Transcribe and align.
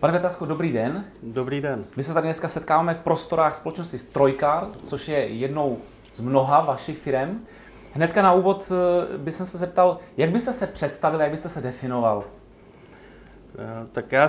Pane 0.00 0.12
Vetasko, 0.12 0.46
dobrý 0.46 0.72
den. 0.72 1.04
Dobrý 1.22 1.60
den. 1.60 1.84
My 1.96 2.02
se 2.02 2.14
tady 2.14 2.26
dneska 2.26 2.48
setkáváme 2.48 2.94
v 2.94 2.98
prostorách 2.98 3.56
společnosti 3.56 3.98
Strojkar, 3.98 4.68
což 4.84 5.08
je 5.08 5.18
jednou 5.18 5.78
z 6.12 6.20
mnoha 6.20 6.60
vašich 6.60 6.98
firm. 6.98 7.46
Hnedka 7.94 8.22
na 8.22 8.32
úvod 8.32 8.72
eh, 8.72 9.18
bych 9.18 9.34
se 9.34 9.44
zeptal, 9.44 9.98
jak 10.16 10.30
byste 10.30 10.52
se 10.52 10.66
představil, 10.66 11.20
jak 11.20 11.30
byste 11.30 11.48
se 11.48 11.60
definoval? 11.60 12.24
Eh, 13.58 13.86
tak 13.92 14.12
já 14.12 14.28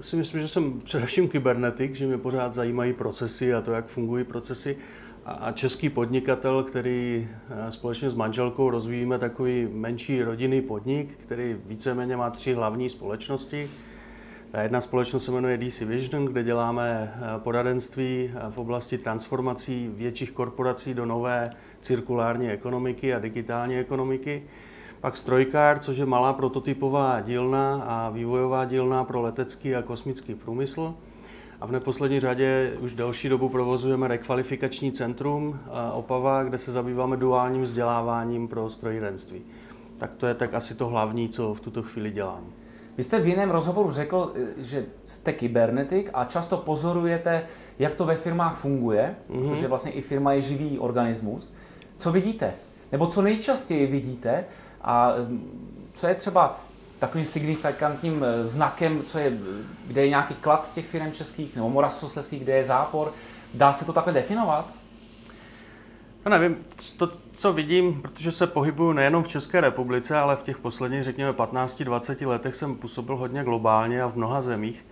si 0.00 0.16
myslím, 0.16 0.40
že 0.40 0.48
jsem 0.48 0.80
především 0.80 1.28
kybernetik, 1.28 1.94
že 1.94 2.06
mě 2.06 2.18
pořád 2.18 2.52
zajímají 2.52 2.92
procesy 2.92 3.54
a 3.54 3.60
to, 3.60 3.72
jak 3.72 3.86
fungují 3.86 4.24
procesy. 4.24 4.76
A 5.24 5.52
český 5.52 5.88
podnikatel, 5.90 6.62
který 6.62 7.28
eh, 7.50 7.72
společně 7.72 8.10
s 8.10 8.14
manželkou 8.14 8.70
rozvíjíme 8.70 9.18
takový 9.18 9.68
menší 9.72 10.22
rodinný 10.22 10.60
podnik, 10.60 11.16
který 11.16 11.56
víceméně 11.66 12.16
má 12.16 12.30
tři 12.30 12.54
hlavní 12.54 12.88
společnosti. 12.88 13.70
Jedna 14.58 14.80
společnost 14.80 15.24
se 15.24 15.32
jmenuje 15.32 15.58
DC 15.58 15.80
Vision, 15.80 16.24
kde 16.24 16.42
děláme 16.42 17.14
eh, 17.14 17.38
poradenství 17.38 18.30
v 18.50 18.58
oblasti 18.58 18.98
transformací 18.98 19.90
větších 19.94 20.32
korporací 20.32 20.94
do 20.94 21.06
nové 21.06 21.50
cirkulární 21.80 22.50
ekonomiky 22.50 23.14
a 23.14 23.18
digitální 23.18 23.78
ekonomiky. 23.78 24.42
Pak 25.00 25.16
Strojkár, 25.16 25.78
což 25.78 25.96
je 25.96 26.06
malá 26.06 26.32
prototypová 26.32 27.20
dílna 27.20 27.82
a 27.86 28.10
vývojová 28.10 28.64
dílna 28.64 29.04
pro 29.04 29.20
letecký 29.20 29.74
a 29.74 29.82
kosmický 29.82 30.34
průmysl. 30.34 30.94
A 31.60 31.66
v 31.66 31.72
neposlední 31.72 32.20
řadě 32.20 32.76
už 32.80 32.94
delší 32.94 33.28
dobu 33.28 33.48
provozujeme 33.48 34.08
rekvalifikační 34.08 34.92
centrum 34.92 35.58
eh, 35.66 35.92
Opava, 35.92 36.42
kde 36.42 36.58
se 36.58 36.72
zabýváme 36.72 37.16
duálním 37.16 37.62
vzděláváním 37.62 38.48
pro 38.48 38.70
strojírenství. 38.70 39.42
Tak 39.98 40.14
to 40.14 40.26
je 40.26 40.34
tak 40.34 40.54
asi 40.54 40.74
to 40.74 40.86
hlavní, 40.86 41.28
co 41.28 41.54
v 41.54 41.60
tuto 41.60 41.82
chvíli 41.82 42.10
dělám. 42.10 42.59
Vy 43.00 43.04
jste 43.04 43.20
v 43.20 43.26
jiném 43.26 43.50
rozhovoru 43.50 43.90
řekl, 43.90 44.32
eh, 44.36 44.64
že 44.64 44.84
jste 45.06 45.32
kybernetik 45.32 46.10
a 46.14 46.24
často 46.24 46.56
pozorujete, 46.56 47.42
jak 47.78 47.94
to 47.94 48.04
ve 48.04 48.16
firmách 48.16 48.58
funguje, 48.58 49.14
mm-hmm. 49.30 49.48
protože 49.48 49.68
vlastně 49.68 49.92
i 49.92 50.00
firma 50.00 50.32
je 50.32 50.40
živý 50.40 50.78
organismus. 50.78 51.54
Co 51.96 52.12
vidíte? 52.12 52.52
Nebo 52.92 53.06
co 53.06 53.22
nejčastěji 53.22 53.86
vidíte 53.86 54.44
a 54.82 55.12
mm, 55.28 55.90
co 55.94 56.06
je 56.06 56.14
třeba 56.14 56.60
takovým 56.98 57.26
signifikantním 57.26 58.24
eh, 58.24 58.46
znakem, 58.46 59.02
co 59.02 59.18
je, 59.18 59.32
kde 59.86 60.02
je 60.02 60.08
nějaký 60.08 60.34
klad 60.34 60.70
těch 60.74 60.86
firm 60.86 61.12
českých 61.12 61.56
nebo 61.56 61.70
moravskoslezských, 61.70 62.42
kde 62.42 62.52
je 62.52 62.64
zápor? 62.64 63.12
Dá 63.54 63.72
se 63.72 63.84
to 63.84 63.92
takhle 63.92 64.12
definovat? 64.12 64.68
No 66.24 66.30
nevím, 66.30 66.56
to, 66.96 67.10
co 67.34 67.52
vidím, 67.52 68.02
protože 68.02 68.32
se 68.32 68.46
pohybuju 68.46 68.92
nejenom 68.92 69.22
v 69.22 69.28
České 69.28 69.60
republice, 69.60 70.18
ale 70.18 70.36
v 70.36 70.42
těch 70.42 70.58
posledních, 70.58 71.02
řekněme, 71.02 71.32
15-20 71.32 72.28
letech 72.28 72.56
jsem 72.56 72.74
působil 72.74 73.16
hodně 73.16 73.44
globálně 73.44 74.02
a 74.02 74.06
v 74.06 74.16
mnoha 74.16 74.42
zemích, 74.42 74.86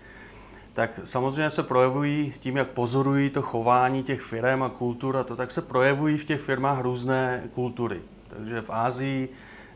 tak 0.72 1.00
samozřejmě 1.04 1.50
se 1.50 1.62
projevují 1.62 2.34
tím, 2.40 2.56
jak 2.56 2.68
pozorují 2.68 3.30
to 3.30 3.42
chování 3.42 4.02
těch 4.02 4.20
firm 4.20 4.62
a 4.62 4.68
kultur 4.68 5.16
a 5.16 5.24
to, 5.24 5.36
tak 5.36 5.50
se 5.50 5.62
projevují 5.62 6.18
v 6.18 6.24
těch 6.24 6.40
firmách 6.40 6.80
různé 6.80 7.42
kultury. 7.54 8.00
Takže 8.28 8.60
v 8.60 8.70
Ázii 8.70 9.28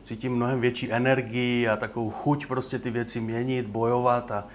cítím 0.03 0.36
mnohem 0.36 0.61
větší 0.61 0.92
energii 0.92 1.69
a 1.69 1.77
takovou 1.77 2.11
chuť 2.11 2.47
prostě 2.47 2.78
ty 2.78 2.91
věci 2.91 3.20
měnit, 3.20 3.67
bojovat 3.67 4.30
a, 4.30 4.47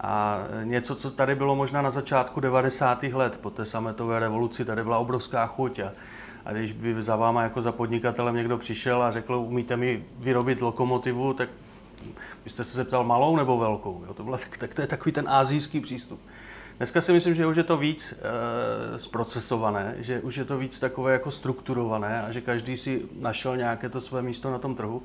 a 0.00 0.38
něco, 0.64 0.94
co 0.94 1.10
tady 1.10 1.34
bylo 1.34 1.56
možná 1.56 1.82
na 1.82 1.90
začátku 1.90 2.40
90. 2.40 3.02
let, 3.02 3.38
po 3.42 3.50
té 3.50 3.64
sametové 3.64 4.18
revoluci, 4.18 4.64
tady 4.64 4.82
byla 4.82 4.98
obrovská 4.98 5.46
chuť 5.46 5.78
a, 5.78 5.92
a 6.44 6.52
když 6.52 6.72
by 6.72 7.02
za 7.02 7.16
váma 7.16 7.42
jako 7.42 7.62
za 7.62 7.72
podnikatelem 7.72 8.34
někdo 8.34 8.58
přišel 8.58 9.02
a 9.02 9.10
řekl, 9.10 9.34
umíte 9.34 9.76
mi 9.76 10.04
vyrobit 10.18 10.60
lokomotivu, 10.60 11.32
tak 11.32 11.48
byste 12.44 12.64
se 12.64 12.76
zeptal 12.76 13.04
malou 13.04 13.36
nebo 13.36 13.58
velkou. 13.58 14.02
Jo? 14.06 14.14
To, 14.14 14.24
byla, 14.24 14.38
tak, 14.38 14.58
tak 14.58 14.74
to 14.74 14.80
je 14.80 14.86
takový 14.86 15.12
ten 15.12 15.28
azijský 15.28 15.80
přístup. 15.80 16.20
Dneska 16.76 17.00
si 17.00 17.12
myslím, 17.12 17.34
že 17.34 17.46
už 17.46 17.56
je 17.56 17.62
to 17.62 17.76
víc 17.76 18.12
e, 18.12 18.98
zprocesované, 18.98 19.94
že 19.98 20.20
už 20.20 20.36
je 20.36 20.44
to 20.44 20.58
víc 20.58 20.78
takové 20.78 21.12
jako 21.12 21.30
strukturované 21.30 22.22
a 22.22 22.32
že 22.32 22.40
každý 22.40 22.76
si 22.76 23.02
našel 23.20 23.56
nějaké 23.56 23.88
to 23.88 24.00
své 24.00 24.22
místo 24.22 24.50
na 24.50 24.58
tom 24.58 24.74
trhu. 24.74 25.02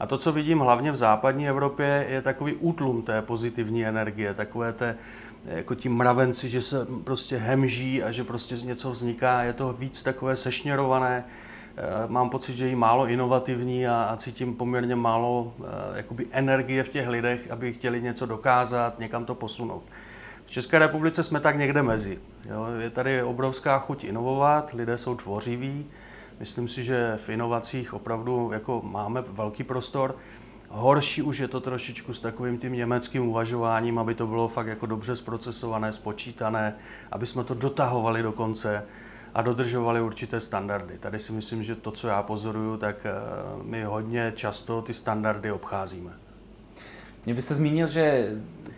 A 0.00 0.06
to, 0.06 0.18
co 0.18 0.32
vidím 0.32 0.58
hlavně 0.58 0.92
v 0.92 0.96
západní 0.96 1.48
Evropě, 1.48 2.06
je 2.08 2.22
takový 2.22 2.54
útlum 2.54 3.02
té 3.02 3.22
pozitivní 3.22 3.86
energie, 3.86 4.34
takové 4.34 4.72
té, 4.72 4.96
jako 5.56 5.74
ti 5.74 5.88
mravenci, 5.88 6.48
že 6.48 6.62
se 6.62 6.86
prostě 7.04 7.36
hemží 7.36 8.02
a 8.02 8.10
že 8.10 8.24
prostě 8.24 8.54
něco 8.54 8.90
vzniká. 8.90 9.42
Je 9.42 9.52
to 9.52 9.72
víc 9.72 10.02
takové 10.02 10.36
sešněrované, 10.36 11.24
eh, 11.76 11.82
mám 12.06 12.30
pocit, 12.30 12.56
že 12.56 12.68
je 12.68 12.76
málo 12.76 13.06
inovativní 13.06 13.86
a, 13.86 14.02
a 14.02 14.16
cítím 14.16 14.54
poměrně 14.54 14.96
málo 14.96 15.54
eh, 15.58 15.62
jakoby 15.96 16.26
energie 16.30 16.82
v 16.82 16.88
těch 16.88 17.08
lidech, 17.08 17.50
aby 17.50 17.72
chtěli 17.72 18.02
něco 18.02 18.26
dokázat, 18.26 18.98
někam 18.98 19.24
to 19.24 19.34
posunout. 19.34 19.82
V 20.44 20.50
České 20.50 20.78
republice 20.78 21.22
jsme 21.22 21.40
tak 21.40 21.56
někde 21.56 21.82
mezi. 21.82 22.18
Jo? 22.50 22.66
Je 22.78 22.90
tady 22.90 23.22
obrovská 23.22 23.78
chuť 23.78 24.04
inovovat, 24.04 24.72
lidé 24.74 24.98
jsou 24.98 25.14
tvořiví. 25.14 25.86
Myslím 26.40 26.68
si, 26.68 26.84
že 26.84 27.14
v 27.16 27.28
inovacích 27.28 27.94
opravdu 27.94 28.50
jako 28.52 28.82
máme 28.84 29.22
velký 29.22 29.64
prostor. 29.64 30.16
Horší 30.72 31.22
už 31.22 31.38
je 31.38 31.48
to 31.48 31.60
trošičku 31.60 32.12
s 32.12 32.20
takovým 32.20 32.58
tím 32.58 32.72
německým 32.72 33.28
uvažováním, 33.28 33.98
aby 33.98 34.14
to 34.14 34.26
bylo 34.26 34.48
fakt 34.48 34.66
jako 34.66 34.86
dobře 34.86 35.16
zprocesované, 35.16 35.92
spočítané, 35.92 36.76
aby 37.12 37.26
jsme 37.26 37.44
to 37.44 37.54
dotahovali 37.54 38.22
do 38.22 38.32
konce 38.32 38.84
a 39.34 39.42
dodržovali 39.42 40.00
určité 40.00 40.40
standardy. 40.40 40.98
Tady 40.98 41.18
si 41.18 41.32
myslím, 41.32 41.62
že 41.62 41.74
to, 41.74 41.90
co 41.90 42.08
já 42.08 42.22
pozoruju, 42.22 42.76
tak 42.76 42.96
eh, 43.04 43.12
my 43.62 43.84
hodně 43.84 44.32
často 44.36 44.82
ty 44.82 44.94
standardy 44.94 45.52
obcházíme. 45.52 46.10
Mě 47.24 47.34
byste 47.34 47.54
zmínil, 47.54 47.86
že 47.86 48.30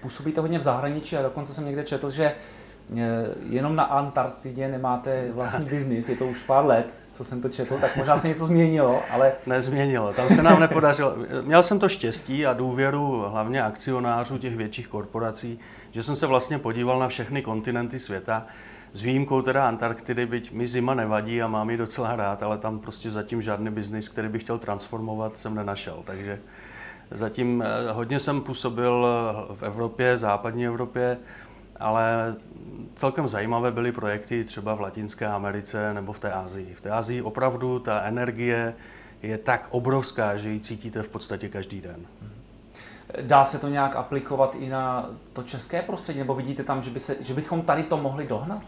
působíte 0.02 0.40
hodně 0.40 0.58
v 0.58 0.62
zahraničí 0.62 1.16
a 1.16 1.22
dokonce 1.22 1.54
jsem 1.54 1.64
někde 1.64 1.84
četl, 1.84 2.10
že 2.10 2.34
jenom 3.50 3.76
na 3.76 3.82
Antarktidě 3.82 4.68
nemáte 4.68 5.32
vlastní 5.32 5.64
biznis, 5.64 6.08
je 6.08 6.16
to 6.16 6.26
už 6.26 6.42
pár 6.42 6.66
let, 6.66 6.86
co 7.10 7.24
jsem 7.24 7.42
to 7.42 7.48
četl, 7.48 7.78
tak 7.80 7.96
možná 7.96 8.18
se 8.18 8.28
něco 8.28 8.46
změnilo, 8.46 9.02
ale... 9.10 9.32
Nezměnilo, 9.46 10.12
tam 10.12 10.28
se 10.28 10.42
nám 10.42 10.60
nepodařilo. 10.60 11.14
Měl 11.42 11.62
jsem 11.62 11.78
to 11.78 11.88
štěstí 11.88 12.46
a 12.46 12.52
důvěru 12.52 13.24
hlavně 13.28 13.62
akcionářů 13.62 14.38
těch 14.38 14.56
větších 14.56 14.88
korporací, 14.88 15.58
že 15.90 16.02
jsem 16.02 16.16
se 16.16 16.26
vlastně 16.26 16.58
podíval 16.58 16.98
na 16.98 17.08
všechny 17.08 17.42
kontinenty 17.42 17.98
světa, 17.98 18.46
s 18.92 19.00
výjimkou 19.00 19.42
teda 19.42 19.68
Antarktidy, 19.68 20.26
byť 20.26 20.52
mi 20.52 20.66
zima 20.66 20.94
nevadí 20.94 21.42
a 21.42 21.48
mám 21.48 21.70
ji 21.70 21.76
docela 21.76 22.16
rád, 22.16 22.42
ale 22.42 22.58
tam 22.58 22.78
prostě 22.78 23.10
zatím 23.10 23.42
žádný 23.42 23.70
biznis, 23.70 24.08
který 24.08 24.28
bych 24.28 24.42
chtěl 24.42 24.58
transformovat, 24.58 25.38
jsem 25.38 25.54
nenašel, 25.54 26.02
takže 26.04 26.38
Zatím 27.14 27.62
eh, 27.62 27.92
hodně 27.92 28.20
jsem 28.20 28.40
působil 28.40 29.06
eh, 29.06 29.54
v 29.54 29.62
Evropě, 29.62 30.18
západní 30.18 30.66
Evropě, 30.66 31.18
ale 31.82 32.34
celkem 32.96 33.28
zajímavé 33.28 33.70
byly 33.70 33.92
projekty 33.92 34.44
třeba 34.44 34.74
v 34.74 34.80
Latinské 34.80 35.26
Americe 35.26 35.94
nebo 35.94 36.12
v 36.12 36.18
té 36.18 36.32
Asii. 36.32 36.74
V 36.74 36.80
té 36.80 36.90
Asii 36.90 37.22
opravdu 37.22 37.78
ta 37.78 38.02
energie 38.02 38.74
je 39.22 39.38
tak 39.38 39.68
obrovská, 39.70 40.36
že 40.36 40.48
ji 40.48 40.60
cítíte 40.60 41.02
v 41.02 41.08
podstatě 41.08 41.48
každý 41.48 41.80
den. 41.80 42.06
Dá 43.20 43.44
se 43.44 43.58
to 43.58 43.68
nějak 43.68 43.96
aplikovat 43.96 44.54
i 44.58 44.68
na 44.68 45.10
to 45.32 45.42
české 45.42 45.82
prostředí, 45.82 46.18
nebo 46.18 46.34
vidíte 46.34 46.64
tam, 46.64 46.82
že, 46.82 46.90
by 46.90 47.00
se, 47.00 47.16
že 47.20 47.34
bychom 47.34 47.62
tady 47.62 47.82
to 47.82 47.96
mohli 47.96 48.26
dohnat? 48.26 48.62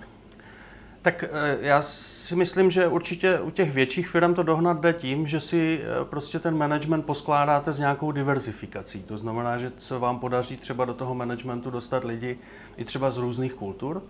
Tak 1.04 1.24
eh, 1.24 1.58
já 1.60 1.82
si 1.82 2.36
myslím, 2.36 2.70
že 2.70 2.86
určitě 2.86 3.40
u 3.40 3.50
těch 3.50 3.72
větších 3.72 4.08
firm 4.08 4.34
to 4.34 4.42
dohnat 4.42 4.80
jde 4.80 4.92
tím, 4.92 5.26
že 5.26 5.40
si 5.40 5.80
eh, 5.82 6.04
prostě 6.04 6.38
ten 6.38 6.56
management 6.56 7.02
poskládáte 7.02 7.72
s 7.72 7.78
nějakou 7.78 8.12
diverzifikací. 8.12 9.02
To 9.02 9.18
znamená, 9.18 9.58
že 9.58 9.72
se 9.78 9.98
vám 9.98 10.18
podaří 10.18 10.56
třeba 10.56 10.84
do 10.84 10.94
toho 10.94 11.14
managementu 11.14 11.70
dostat 11.70 12.04
lidi 12.04 12.38
i 12.76 12.84
třeba 12.84 13.10
z 13.10 13.18
různých 13.18 13.54
kultur. 13.54 14.02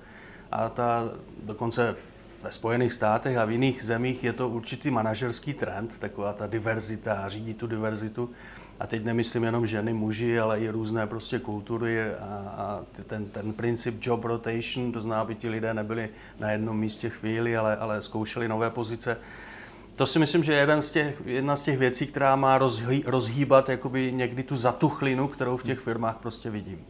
A 0.52 0.68
ta 0.68 1.10
dokonce 1.42 1.96
ve 2.42 2.52
Spojených 2.52 2.92
státech 2.92 3.36
a 3.36 3.44
v 3.44 3.50
jiných 3.50 3.82
zemích 3.82 4.24
je 4.24 4.32
to 4.32 4.48
určitý 4.48 4.90
manažerský 4.90 5.54
trend, 5.54 5.98
taková 5.98 6.32
ta 6.32 6.46
diverzita 6.46 7.28
řídí 7.28 7.54
tu 7.54 7.66
diverzitu. 7.66 8.30
A 8.80 8.86
teď 8.86 9.04
nemyslím 9.04 9.44
jenom 9.44 9.66
ženy, 9.66 9.92
muži, 9.92 10.38
ale 10.38 10.60
i 10.60 10.68
různé 10.68 11.06
prostě 11.06 11.38
kultury 11.38 12.14
a, 12.14 12.24
a 12.56 12.80
ten, 13.06 13.26
ten 13.26 13.52
princip 13.52 13.98
job 14.02 14.24
rotation, 14.24 14.92
to 14.92 15.00
znamená, 15.00 15.20
aby 15.20 15.34
ti 15.34 15.48
lidé 15.48 15.74
nebyli 15.74 16.08
na 16.38 16.50
jednom 16.50 16.78
místě 16.78 17.10
chvíli, 17.10 17.56
ale, 17.56 17.76
ale 17.76 18.02
zkoušeli 18.02 18.48
nové 18.48 18.70
pozice. 18.70 19.16
To 19.96 20.06
si 20.06 20.18
myslím, 20.18 20.44
že 20.44 20.52
je 20.52 20.58
jeden 20.58 20.82
z 20.82 20.90
těch, 20.90 21.16
jedna 21.24 21.56
z 21.56 21.62
těch 21.62 21.78
věcí, 21.78 22.06
která 22.06 22.36
má 22.36 22.58
rozhý, 22.58 23.02
rozhýbat 23.06 23.68
jakoby 23.68 24.12
někdy 24.12 24.42
tu 24.42 24.56
zatuchlinu, 24.56 25.28
kterou 25.28 25.56
v 25.56 25.62
těch 25.62 25.78
firmách 25.78 26.16
prostě 26.16 26.50
vidím. 26.50 26.86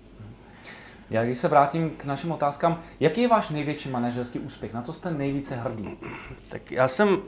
Já 1.10 1.24
když 1.24 1.38
se 1.38 1.48
vrátím 1.48 1.90
k 1.90 2.04
našim 2.04 2.32
otázkám, 2.32 2.82
jaký 3.00 3.20
je 3.20 3.28
váš 3.28 3.50
největší 3.50 3.88
manažerský 3.88 4.38
úspěch? 4.38 4.72
Na 4.72 4.82
co 4.82 4.92
jste 4.92 5.10
nejvíce 5.10 5.56
hrdý? 5.56 5.88
Tak 6.48 6.72
já 6.72 6.88
jsem 6.88 7.18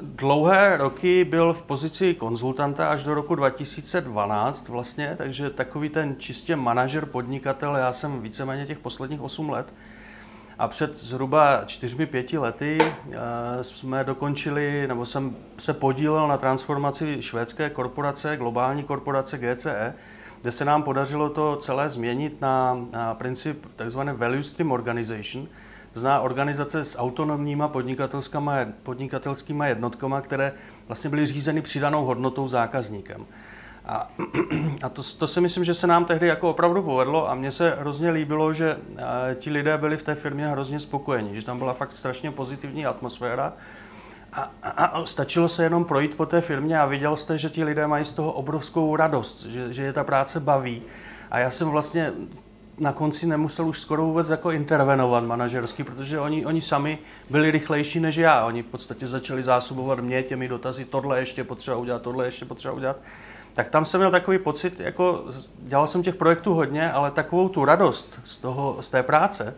dlouhé 0.00 0.76
roky 0.76 1.24
byl 1.24 1.52
v 1.52 1.62
pozici 1.62 2.14
konzultanta 2.14 2.88
až 2.88 3.04
do 3.04 3.14
roku 3.14 3.34
2012 3.34 4.68
vlastně, 4.68 5.14
takže 5.18 5.50
takový 5.50 5.88
ten 5.88 6.16
čistě 6.18 6.56
manažer, 6.56 7.06
podnikatel, 7.06 7.76
já 7.76 7.92
jsem 7.92 8.22
víceméně 8.22 8.66
těch 8.66 8.78
posledních 8.78 9.20
8 9.20 9.50
let. 9.50 9.74
A 10.58 10.68
před 10.68 10.96
zhruba 10.96 11.62
čtyřmi, 11.66 12.06
pěti 12.06 12.38
lety 12.38 12.78
eh, 12.80 13.64
jsme 13.64 14.04
dokončili, 14.04 14.86
nebo 14.88 15.06
jsem 15.06 15.36
se 15.58 15.74
podílel 15.74 16.28
na 16.28 16.36
transformaci 16.36 17.16
švédské 17.20 17.70
korporace, 17.70 18.36
globální 18.36 18.82
korporace 18.82 19.38
GCE, 19.38 19.94
kde 20.42 20.52
se 20.52 20.64
nám 20.64 20.82
podařilo 20.82 21.30
to 21.30 21.56
celé 21.56 21.90
změnit 21.90 22.40
na, 22.40 22.78
na 22.90 23.14
princip 23.14 23.66
tzv. 23.76 23.98
value 24.16 24.42
stream 24.42 24.72
organization, 24.72 25.46
znamená 26.00 26.20
organizace 26.20 26.84
s 26.84 26.98
autonomníma 26.98 27.70
podnikatelskými 28.82 29.68
jednotkama, 29.68 30.20
které 30.20 30.52
vlastně 30.86 31.10
byly 31.10 31.26
řízeny 31.26 31.62
přidanou 31.62 32.04
hodnotou 32.04 32.48
zákazníkem. 32.48 33.26
A, 33.86 34.10
a 34.82 34.88
to, 34.88 35.02
to 35.18 35.26
si 35.26 35.40
myslím, 35.40 35.64
že 35.64 35.74
se 35.74 35.86
nám 35.86 36.04
tehdy 36.04 36.26
jako 36.26 36.50
opravdu 36.50 36.82
povedlo 36.82 37.30
a 37.30 37.34
mně 37.34 37.52
se 37.52 37.76
hrozně 37.80 38.10
líbilo, 38.10 38.52
že 38.52 38.78
ti 39.34 39.50
lidé 39.50 39.78
byli 39.78 39.96
v 39.96 40.02
té 40.02 40.14
firmě 40.14 40.48
hrozně 40.48 40.80
spokojení, 40.80 41.34
že 41.34 41.46
tam 41.46 41.58
byla 41.58 41.72
fakt 41.72 41.96
strašně 41.96 42.30
pozitivní 42.30 42.86
atmosféra 42.86 43.52
a, 44.32 44.50
a, 44.62 44.84
a 44.84 45.06
stačilo 45.06 45.48
se 45.48 45.62
jenom 45.62 45.84
projít 45.84 46.14
po 46.16 46.26
té 46.26 46.40
firmě 46.40 46.80
a 46.80 46.86
viděl 46.86 47.16
jste, 47.16 47.38
že 47.38 47.50
ti 47.50 47.64
lidé 47.64 47.86
mají 47.86 48.04
z 48.04 48.12
toho 48.12 48.32
obrovskou 48.32 48.96
radost, 48.96 49.44
že, 49.44 49.72
že 49.72 49.82
je 49.82 49.92
ta 49.92 50.04
práce 50.04 50.40
baví. 50.40 50.82
A 51.30 51.38
já 51.38 51.50
jsem 51.50 51.68
vlastně 51.68 52.12
na 52.78 52.92
konci 52.92 53.26
nemusel 53.26 53.68
už 53.68 53.80
skoro 53.80 54.04
vůbec 54.04 54.28
jako 54.28 54.50
intervenovat 54.50 55.24
manažersky, 55.24 55.84
protože 55.84 56.20
oni, 56.20 56.46
oni 56.46 56.60
sami 56.60 56.98
byli 57.30 57.50
rychlejší 57.50 58.00
než 58.00 58.16
já. 58.16 58.44
Oni 58.44 58.62
v 58.62 58.66
podstatě 58.66 59.06
začali 59.06 59.42
zásobovat 59.42 59.98
mě 59.98 60.22
těmi 60.22 60.48
dotazy, 60.48 60.84
tohle 60.84 61.20
ještě 61.20 61.44
potřeba 61.44 61.76
udělat, 61.76 62.02
tohle 62.02 62.26
ještě 62.26 62.44
potřeba 62.44 62.74
udělat. 62.74 62.96
Tak 63.52 63.68
tam 63.68 63.84
jsem 63.84 64.00
měl 64.00 64.10
takový 64.10 64.38
pocit, 64.38 64.80
jako 64.80 65.24
dělal 65.58 65.86
jsem 65.86 66.02
těch 66.02 66.14
projektů 66.14 66.54
hodně, 66.54 66.92
ale 66.92 67.10
takovou 67.10 67.48
tu 67.48 67.64
radost 67.64 68.20
z, 68.24 68.38
toho, 68.38 68.76
z 68.80 68.90
té 68.90 69.02
práce, 69.02 69.54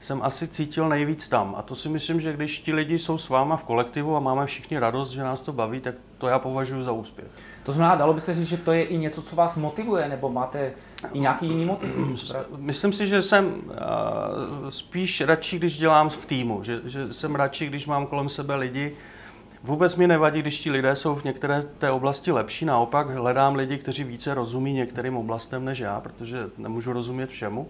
jsem 0.00 0.22
asi 0.22 0.48
cítil 0.48 0.88
nejvíc 0.88 1.28
tam. 1.28 1.54
A 1.58 1.62
to 1.62 1.74
si 1.74 1.88
myslím, 1.88 2.20
že 2.20 2.32
když 2.32 2.58
ti 2.58 2.72
lidi 2.72 2.98
jsou 2.98 3.18
s 3.18 3.28
váma 3.28 3.56
v 3.56 3.64
kolektivu 3.64 4.16
a 4.16 4.20
máme 4.20 4.46
všichni 4.46 4.78
radost, 4.78 5.10
že 5.10 5.22
nás 5.22 5.40
to 5.40 5.52
baví, 5.52 5.80
tak 5.80 5.94
to 6.18 6.26
já 6.26 6.38
považuji 6.38 6.82
za 6.82 6.92
úspěch. 6.92 7.26
To 7.62 7.72
znamená, 7.72 7.94
dalo 7.94 8.14
by 8.14 8.20
se 8.20 8.34
říct, 8.34 8.48
že 8.48 8.56
to 8.56 8.72
je 8.72 8.84
i 8.84 8.98
něco, 8.98 9.22
co 9.22 9.36
vás 9.36 9.56
motivuje, 9.56 10.08
nebo 10.08 10.30
máte 10.30 10.72
i 11.12 11.20
nějaký 11.20 11.46
jiný 11.48 11.64
motiv? 11.64 11.90
Myslím 12.56 12.92
si, 12.92 13.06
že 13.06 13.22
jsem 13.22 13.62
spíš 14.68 15.20
radši, 15.20 15.58
když 15.58 15.78
dělám 15.78 16.10
v 16.10 16.26
týmu, 16.26 16.62
že, 16.62 16.80
že 16.84 17.12
jsem 17.12 17.34
radši, 17.34 17.66
když 17.66 17.86
mám 17.86 18.06
kolem 18.06 18.28
sebe 18.28 18.54
lidi. 18.54 18.96
Vůbec 19.62 19.96
mi 19.96 20.06
nevadí, 20.06 20.42
když 20.42 20.60
ti 20.60 20.70
lidé 20.70 20.96
jsou 20.96 21.14
v 21.14 21.24
některé 21.24 21.62
té 21.62 21.90
oblasti 21.90 22.32
lepší, 22.32 22.64
naopak 22.64 23.10
hledám 23.10 23.54
lidi, 23.54 23.78
kteří 23.78 24.04
více 24.04 24.34
rozumí 24.34 24.72
některým 24.72 25.16
oblastem 25.16 25.64
než 25.64 25.78
já, 25.78 26.00
protože 26.00 26.50
nemůžu 26.58 26.92
rozumět 26.92 27.30
všemu. 27.30 27.68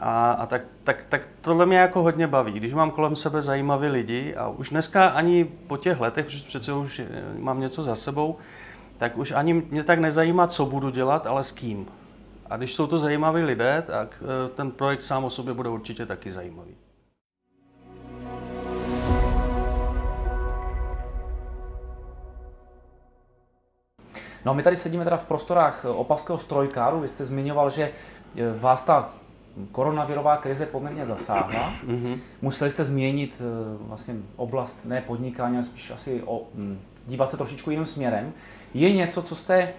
A, 0.00 0.32
a 0.32 0.46
tak, 0.46 0.62
tak, 0.84 1.04
tak 1.08 1.28
tohle 1.40 1.66
mě 1.66 1.78
jako 1.78 2.02
hodně 2.02 2.26
baví, 2.26 2.52
když 2.52 2.74
mám 2.74 2.90
kolem 2.90 3.16
sebe 3.16 3.42
zajímavé 3.42 3.88
lidi 3.88 4.34
a 4.34 4.48
už 4.48 4.68
dneska 4.68 5.06
ani 5.06 5.44
po 5.66 5.76
těch 5.76 6.00
letech, 6.00 6.24
protože 6.24 6.44
přece 6.46 6.72
už 6.72 7.02
mám 7.38 7.60
něco 7.60 7.82
za 7.82 7.96
sebou, 7.96 8.36
tak 8.98 9.18
už 9.18 9.32
ani 9.32 9.54
mě 9.70 9.84
tak 9.84 9.98
nezajímá, 9.98 10.46
co 10.46 10.66
budu 10.66 10.90
dělat, 10.90 11.26
ale 11.26 11.44
s 11.44 11.52
kým. 11.52 11.86
A 12.50 12.56
když 12.56 12.74
jsou 12.74 12.86
to 12.86 12.98
zajímaví 12.98 13.42
lidé, 13.42 13.82
tak 13.86 14.22
eh, 14.22 14.48
ten 14.48 14.70
projekt 14.70 15.02
sám 15.02 15.24
o 15.24 15.30
sobě 15.30 15.54
bude 15.54 15.68
určitě 15.68 16.06
taky 16.06 16.32
zajímavý. 16.32 16.76
No 24.44 24.54
my 24.54 24.62
tady 24.62 24.76
sedíme 24.76 25.04
teda 25.04 25.16
v 25.16 25.26
prostorách 25.26 25.84
Opavského 25.84 26.38
strojkáru. 26.38 27.00
Vy 27.00 27.08
jste 27.08 27.24
zmiňoval, 27.24 27.70
že 27.70 27.90
eh, 28.36 28.58
vás 28.58 28.84
ta 28.84 29.10
koronavirová 29.72 30.36
krize 30.36 30.66
poměrně 30.66 31.06
zasáhla. 31.06 31.72
Mm-hmm. 31.86 32.18
Museli 32.42 32.70
jste 32.70 32.84
změnit 32.84 33.34
eh, 33.40 33.44
vlastně 33.80 34.14
oblast 34.36 34.80
ne 34.84 35.00
podnikání, 35.00 35.56
ale 35.56 35.64
spíš 35.64 35.90
asi 35.90 36.22
o, 36.22 36.42
hm, 36.54 36.80
dívat 37.06 37.30
se 37.30 37.36
trošičku 37.36 37.70
jiným 37.70 37.86
směrem. 37.86 38.32
Je 38.74 38.92
něco, 38.92 39.22
co 39.22 39.36
jste, 39.36 39.72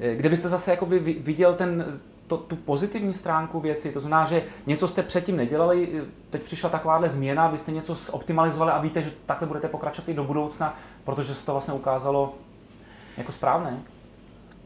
eh, 0.00 0.14
kde 0.14 0.28
byste 0.28 0.48
zase 0.48 0.70
jakoby 0.70 0.98
viděl 0.98 1.54
ten, 1.54 2.00
to, 2.26 2.36
tu 2.36 2.56
pozitivní 2.56 3.12
stránku 3.12 3.60
věci, 3.60 3.92
to 3.92 4.00
znamená, 4.00 4.24
že 4.24 4.42
něco 4.66 4.88
jste 4.88 5.02
předtím 5.02 5.36
nedělali, 5.36 5.88
eh, 5.94 6.04
teď 6.30 6.42
přišla 6.42 6.70
takováhle 6.70 7.08
změna, 7.08 7.48
vy 7.48 7.58
jste 7.58 7.72
něco 7.72 7.96
optimalizovali 8.10 8.72
a 8.72 8.80
víte, 8.80 9.02
že 9.02 9.12
takhle 9.26 9.48
budete 9.48 9.68
pokračovat 9.68 10.08
i 10.08 10.14
do 10.14 10.24
budoucna, 10.24 10.78
protože 11.04 11.34
se 11.34 11.46
to 11.46 11.52
vlastně 11.52 11.74
ukázalo 11.74 12.34
jako 13.16 13.32
správné. 13.32 13.82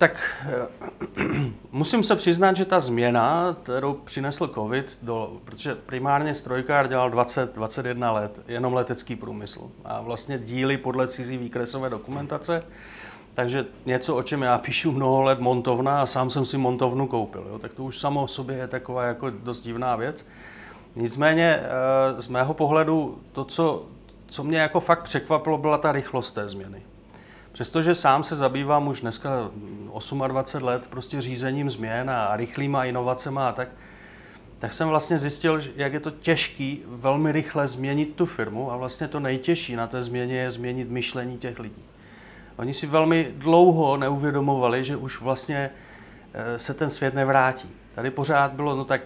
Tak 0.03 0.47
musím 1.73 2.03
se 2.03 2.17
přiznat, 2.17 2.57
že 2.57 2.65
ta 2.65 2.81
změna, 2.81 3.57
kterou 3.63 3.95
přinesl 3.95 4.49
COVID, 4.49 4.99
do, 5.03 5.41
protože 5.45 5.75
primárně 5.75 6.35
strojkár 6.35 6.89
dělal 6.89 7.11
20, 7.11 7.55
21 7.55 8.13
let, 8.13 8.41
jenom 8.49 8.75
letecký 8.75 9.17
průmysl 9.17 9.71
a 9.85 10.01
vlastně 10.01 10.39
díly 10.39 10.77
podle 10.77 11.09
cizí 11.09 11.37
výkresové 11.37 11.91
dokumentace, 11.91 12.65
takže 13.35 13.67
něco, 13.87 14.17
o 14.17 14.23
čem 14.23 14.43
já 14.43 14.59
píšu 14.59 14.93
mnoho 14.93 15.23
let, 15.23 15.41
montovna 15.41 16.03
a 16.03 16.07
sám 16.07 16.31
jsem 16.31 16.47
si 16.47 16.59
montovnu 16.59 17.07
koupil, 17.07 17.47
jo, 17.49 17.59
tak 17.59 17.75
to 17.75 17.85
už 17.85 17.99
samo 17.99 18.23
o 18.23 18.29
sobě 18.29 18.57
je 18.57 18.69
taková 18.69 19.05
jako 19.05 19.31
dost 19.31 19.63
divná 19.63 19.97
věc. 19.97 20.27
Nicméně 20.97 21.61
eh, 21.63 22.23
z 22.23 22.29
mého 22.29 22.55
pohledu 22.55 23.19
to, 23.33 23.45
co, 23.45 23.87
co 24.27 24.45
mě 24.45 24.59
jako 24.59 24.81
fakt 24.81 25.03
překvapilo, 25.03 25.59
byla 25.59 25.79
ta 25.79 25.93
rychlost 25.93 26.33
té 26.33 26.49
změny. 26.49 26.83
Přestože 27.53 27.95
sám 27.95 28.25
se 28.25 28.37
zabývám 28.37 28.89
už 28.89 29.01
dneska 29.01 29.51
28 30.29 30.65
let 30.65 30.87
prostě 30.87 31.21
řízením 31.21 31.71
změn 31.71 32.11
a 32.11 32.37
rychlýma 32.37 32.85
inovacemi 32.85 33.41
a 33.41 33.53
tak, 33.53 33.69
tak 34.59 34.73
jsem 34.73 34.89
vlastně 34.89 35.19
zjistil, 35.19 35.61
jak 35.77 35.93
je 35.93 36.01
to 36.01 36.11
těžký 36.11 36.83
velmi 36.87 37.33
rychle 37.33 37.69
změnit 37.69 38.15
tu 38.15 38.27
firmu 38.27 38.73
a 38.73 38.77
vlastně 38.77 39.09
to 39.09 39.21
nejtěžší 39.21 39.77
na 39.77 39.87
té 39.87 40.03
změně 40.03 40.37
je 40.37 40.51
změnit 40.51 40.91
myšlení 40.91 41.39
těch 41.39 41.59
lidí. 41.59 41.83
Oni 42.57 42.75
si 42.75 42.87
velmi 42.87 43.35
dlouho 43.37 43.97
neuvědomovali, 43.97 44.85
že 44.85 44.97
už 44.97 45.21
vlastně 45.21 45.71
eh, 46.35 46.59
se 46.59 46.75
ten 46.75 46.91
svět 46.91 47.15
nevrátí. 47.15 47.69
Tady 47.95 48.11
pořád 48.11 48.53
bylo, 48.53 48.77
no 48.77 48.85
tak 48.85 49.01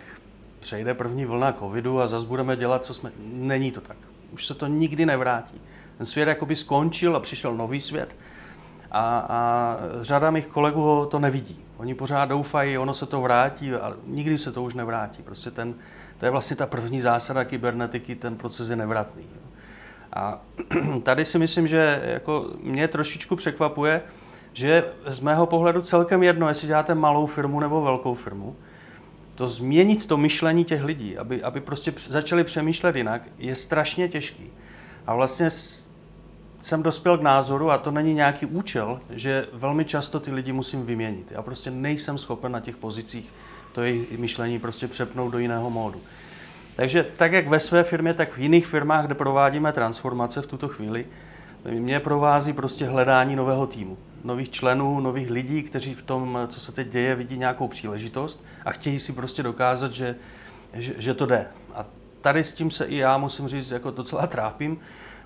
přejde 0.61 0.95
první 0.95 1.25
vlna 1.25 1.53
covidu 1.53 2.01
a 2.01 2.09
zase 2.09 2.27
budeme 2.27 2.57
dělat, 2.57 2.85
co 2.85 2.95
jsme... 2.95 3.13
Není 3.19 3.73
to 3.73 3.81
tak. 3.81 3.97
Už 4.31 4.47
se 4.47 4.55
to 4.55 4.67
nikdy 4.67 5.07
nevrátí. 5.07 5.61
Ten 5.97 6.07
svět 6.07 6.29
jakoby 6.29 6.57
skončil 6.57 7.17
a 7.17 7.21
přišel 7.21 7.57
nový 7.57 7.81
svět 7.81 8.17
a, 8.91 9.27
a 9.29 9.77
řada 10.01 10.31
mých 10.31 10.47
kolegů 10.47 11.07
to 11.11 11.19
nevidí. 11.19 11.59
Oni 11.77 11.95
pořád 11.95 12.25
doufají, 12.25 12.79
ono 12.79 12.95
se 12.95 13.07
to 13.07 13.21
vrátí, 13.21 13.73
ale 13.73 13.97
nikdy 14.07 14.39
se 14.39 14.53
to 14.53 14.63
už 14.63 14.75
nevrátí. 14.75 15.23
Prostě 15.23 15.51
ten, 15.51 15.75
to 16.19 16.25
je 16.25 16.31
vlastně 16.31 16.57
ta 16.57 16.67
první 16.67 17.01
zásada 17.01 17.45
kybernetiky, 17.45 18.15
ten 18.15 18.37
proces 18.37 18.69
je 18.69 18.77
nevratný. 18.77 19.25
A 20.17 20.41
tady 21.03 21.25
si 21.25 21.39
myslím, 21.39 21.69
že 21.69 22.03
jako 22.05 22.51
mě 22.61 22.89
trošičku 22.89 23.37
překvapuje, 23.37 24.03
že 24.53 24.85
z 25.07 25.21
mého 25.21 25.47
pohledu 25.47 25.83
celkem 25.83 26.23
jedno, 26.23 26.49
jestli 26.49 26.69
děláte 26.69 26.95
malou 26.95 27.27
firmu 27.27 27.61
nebo 27.61 27.83
velkou 27.83 28.15
firmu, 28.15 28.57
to 29.35 29.49
změnit 29.49 30.07
to 30.07 30.17
myšlení 30.17 30.65
těch 30.65 30.85
lidí, 30.85 31.19
aby, 31.19 31.43
aby 31.43 31.61
prostě 31.61 31.93
začali 32.09 32.45
přemýšlet 32.45 32.97
jinak, 32.97 33.23
je 33.39 33.57
strašně 33.57 34.09
těžký. 34.09 34.53
A 35.07 35.15
vlastně 35.15 35.49
jsem 36.61 36.83
dospěl 36.83 37.19
k 37.19 37.23
názoru, 37.23 37.71
a 37.71 37.79
to 37.79 37.91
není 37.91 38.15
nějaký 38.15 38.47
účel, 38.47 39.01
že 39.11 39.47
velmi 39.53 39.85
často 39.85 40.21
ty 40.21 40.33
lidi 40.33 40.53
musím 40.53 40.87
vyměnit. 40.87 41.27
Já 41.31 41.43
prostě 41.43 41.71
nejsem 41.71 42.19
schopen 42.19 42.53
na 42.53 42.61
těch 42.61 42.77
pozicích 42.77 43.33
to 43.73 43.83
jejich 43.83 44.19
myšlení 44.19 44.59
prostě 44.59 44.89
přepnout 44.89 45.33
do 45.33 45.39
jiného 45.39 45.71
módu. 45.71 46.01
Takže 46.77 47.07
tak, 47.17 47.33
jak 47.33 47.49
ve 47.49 47.61
své 47.61 47.85
firmě, 47.85 48.15
tak 48.15 48.33
v 48.33 48.39
jiných 48.39 48.67
firmách, 48.67 49.07
kde 49.07 49.15
provádíme 49.15 49.73
transformace 49.73 50.43
v 50.43 50.47
tuto 50.47 50.69
chvíli, 50.69 51.07
mě 51.71 52.01
provází 52.01 52.53
prostě 52.53 52.85
hledání 52.85 53.37
nového 53.37 53.67
týmu, 53.67 53.99
nových 54.25 54.51
členů, 54.51 55.01
nových 55.01 55.31
lidí, 55.31 55.63
kteří 55.63 55.95
v 55.95 56.03
tom, 56.03 56.39
co 56.49 56.61
se 56.61 56.73
teď 56.73 56.89
děje, 56.89 57.15
vidí 57.15 57.39
nějakou 57.39 57.69
příležitost 57.69 58.45
a 58.65 58.71
chtějí 58.71 58.99
si 59.01 59.13
prostě 59.13 59.43
dokázat, 59.43 59.93
že, 59.93 60.17
že, 60.73 60.95
že 60.99 61.15
to 61.15 61.27
jde. 61.27 61.47
A 61.75 61.85
tady 62.21 62.45
s 62.45 62.53
tím 62.53 62.71
se 62.71 62.85
i 62.85 62.97
já 62.97 63.19
musím 63.19 63.49
říct, 63.49 63.71
jako 63.71 63.91
docela 63.91 64.27
trápím, 64.27 64.79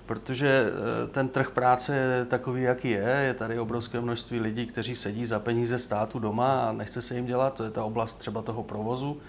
protože 0.05 0.65
eh, 0.67 1.07
ten 1.07 1.29
trh 1.29 1.51
práce 1.51 1.95
je 1.95 2.25
takový, 2.25 2.61
jaký 2.61 2.89
je. 2.89 3.23
Je 3.27 3.33
tady 3.33 3.59
obrovské 3.59 4.01
množství 4.01 4.39
lidí, 4.39 4.65
kteří 4.65 4.95
sedí 4.95 5.25
za 5.25 5.39
peníze 5.39 5.79
státu 5.79 6.19
doma 6.19 6.69
a 6.69 6.71
nechce 6.71 7.01
se 7.01 7.15
jim 7.15 7.25
dělat. 7.25 7.53
To 7.53 7.63
je 7.63 7.71
ta 7.71 7.83
oblast 7.83 8.13
třeba 8.13 8.41
toho 8.41 8.63
provozu. 8.63 9.21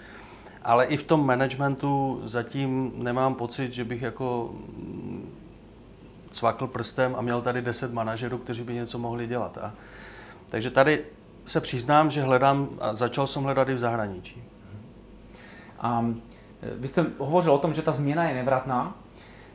Ale 0.63 0.85
i 0.85 0.97
v 0.97 1.03
tom 1.03 1.25
managementu 1.25 2.21
zatím 2.23 2.91
nemám 2.95 3.35
pocit, 3.35 3.73
že 3.73 3.83
bych 3.83 4.01
jako 4.01 4.49
mm, 4.53 5.29
cvakl 6.31 6.67
prstem 6.67 7.15
a 7.17 7.21
měl 7.21 7.41
tady 7.41 7.61
10 7.61 7.93
manažerů, 7.93 8.37
kteří 8.37 8.63
by 8.63 8.73
něco 8.73 8.99
mohli 8.99 9.27
dělat. 9.27 9.57
A, 9.57 9.73
takže 10.49 10.69
tady 10.69 11.05
se 11.45 11.61
přiznám, 11.61 12.11
že 12.11 12.21
hledám 12.21 12.69
a 12.81 12.93
začal 12.93 13.27
jsem 13.27 13.43
hledat 13.43 13.69
i 13.69 13.73
v 13.73 13.79
zahraničí. 13.79 14.43
A 15.79 16.05
eh, 16.61 16.69
vy 16.77 16.87
jste 16.87 17.05
hovořil 17.17 17.53
o 17.53 17.57
tom, 17.57 17.73
že 17.73 17.81
ta 17.81 17.91
změna 17.91 18.23
je 18.23 18.33
nevratná. 18.33 18.95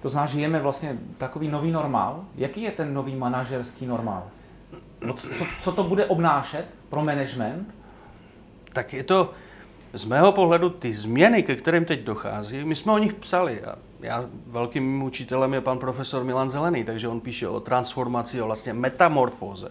To 0.03 0.09
znamená, 0.09 0.27
že 0.27 0.33
žijeme 0.33 0.61
vlastně 0.61 0.99
takový 1.19 1.49
nový 1.49 1.71
normál. 1.71 2.25
Jaký 2.35 2.63
je 2.63 2.71
ten 2.71 2.95
nový 2.95 3.17
manažerský 3.17 3.87
normál? 3.87 4.27
No, 5.05 5.15
co, 5.15 5.47
co 5.63 5.73
to 5.73 5.85
bude 5.85 6.07
obnášet 6.07 6.67
pro 6.89 7.05
management? 7.05 7.75
Tak 8.73 8.93
je 8.93 9.05
to, 9.05 9.31
z 9.93 10.05
mého 10.05 10.33
pohledu, 10.33 10.71
ty 10.71 10.95
změny, 10.95 11.43
ke 11.43 11.57
kterým 11.57 11.85
teď 11.85 12.01
dochází, 12.01 12.65
my 12.65 12.75
jsme 12.75 12.93
o 12.93 12.99
nich 12.99 13.15
psali. 13.15 13.61
A 13.65 13.75
já 14.01 14.25
velkým 14.47 15.03
učitelem 15.03 15.55
je 15.55 15.61
pan 15.61 15.79
profesor 15.79 16.25
Milan 16.25 16.51
Zelený, 16.51 16.85
takže 16.85 17.09
on 17.09 17.21
píše 17.21 17.49
o 17.49 17.61
transformaci, 17.61 18.43
o 18.43 18.47
vlastně 18.47 18.73
metamorfóze. 18.73 19.69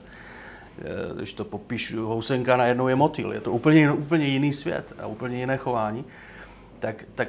když 1.15 1.33
to 1.33 1.45
popíšu, 1.45 2.07
housenka 2.07 2.57
najednou 2.57 2.87
je 2.87 2.95
motýl. 2.95 3.33
Je 3.33 3.41
to 3.41 3.51
úplně, 3.51 3.91
úplně 3.91 4.25
jiný 4.25 4.53
svět 4.53 4.93
a 4.99 5.07
úplně 5.07 5.37
jiné 5.37 5.57
chování. 5.57 6.05
Tak, 6.79 7.05
tak 7.15 7.27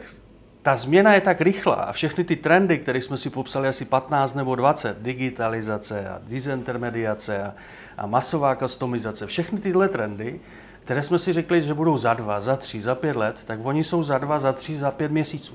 ta 0.62 0.76
změna 0.76 1.14
je 1.14 1.20
tak 1.20 1.40
rychlá 1.40 1.74
a 1.74 1.92
všechny 1.92 2.24
ty 2.24 2.36
trendy, 2.36 2.78
které 2.78 3.02
jsme 3.02 3.16
si 3.16 3.30
popsali 3.30 3.68
asi 3.68 3.84
15 3.84 4.34
nebo 4.34 4.54
20, 4.54 5.02
digitalizace 5.02 6.08
a 6.08 6.20
disintermediace 6.22 7.42
a, 7.42 7.54
a 7.96 8.06
masová 8.06 8.56
customizace, 8.56 9.26
všechny 9.26 9.60
tyhle 9.60 9.88
trendy, 9.88 10.40
které 10.88 11.02
jsme 11.02 11.18
si 11.18 11.32
řekli, 11.32 11.62
že 11.62 11.74
budou 11.74 11.98
za 11.98 12.14
dva, 12.14 12.40
za 12.40 12.56
tři, 12.56 12.82
za 12.82 12.94
pět 12.94 13.16
let, 13.16 13.36
tak 13.44 13.58
oni 13.62 13.84
jsou 13.84 14.02
za 14.02 14.18
dva, 14.18 14.38
za 14.38 14.52
tři, 14.52 14.76
za 14.76 14.90
pět 14.90 15.12
měsíců. 15.12 15.54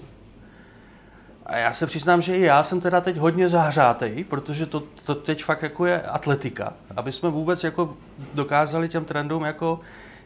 A 1.46 1.58
já 1.58 1.74
se 1.74 1.88
přiznám, 1.88 2.22
že 2.22 2.38
i 2.38 2.42
já 2.42 2.63
jsem 2.63 2.82
teda 2.82 3.02
teď 3.02 3.18
hodně 3.18 3.50
zahřátej, 3.50 4.24
protože 4.24 4.66
to, 4.66 4.84
to 5.06 5.16
teď 5.16 5.44
fakt 5.44 5.62
jako 5.62 5.86
je 5.86 6.02
atletika, 6.02 6.74
aby 6.96 7.12
jsme 7.12 7.30
vůbec 7.30 7.63
jako 7.63 7.98
dokázali 8.34 8.90
těm 8.90 9.06
trendům 9.06 9.44
jako 9.44 9.80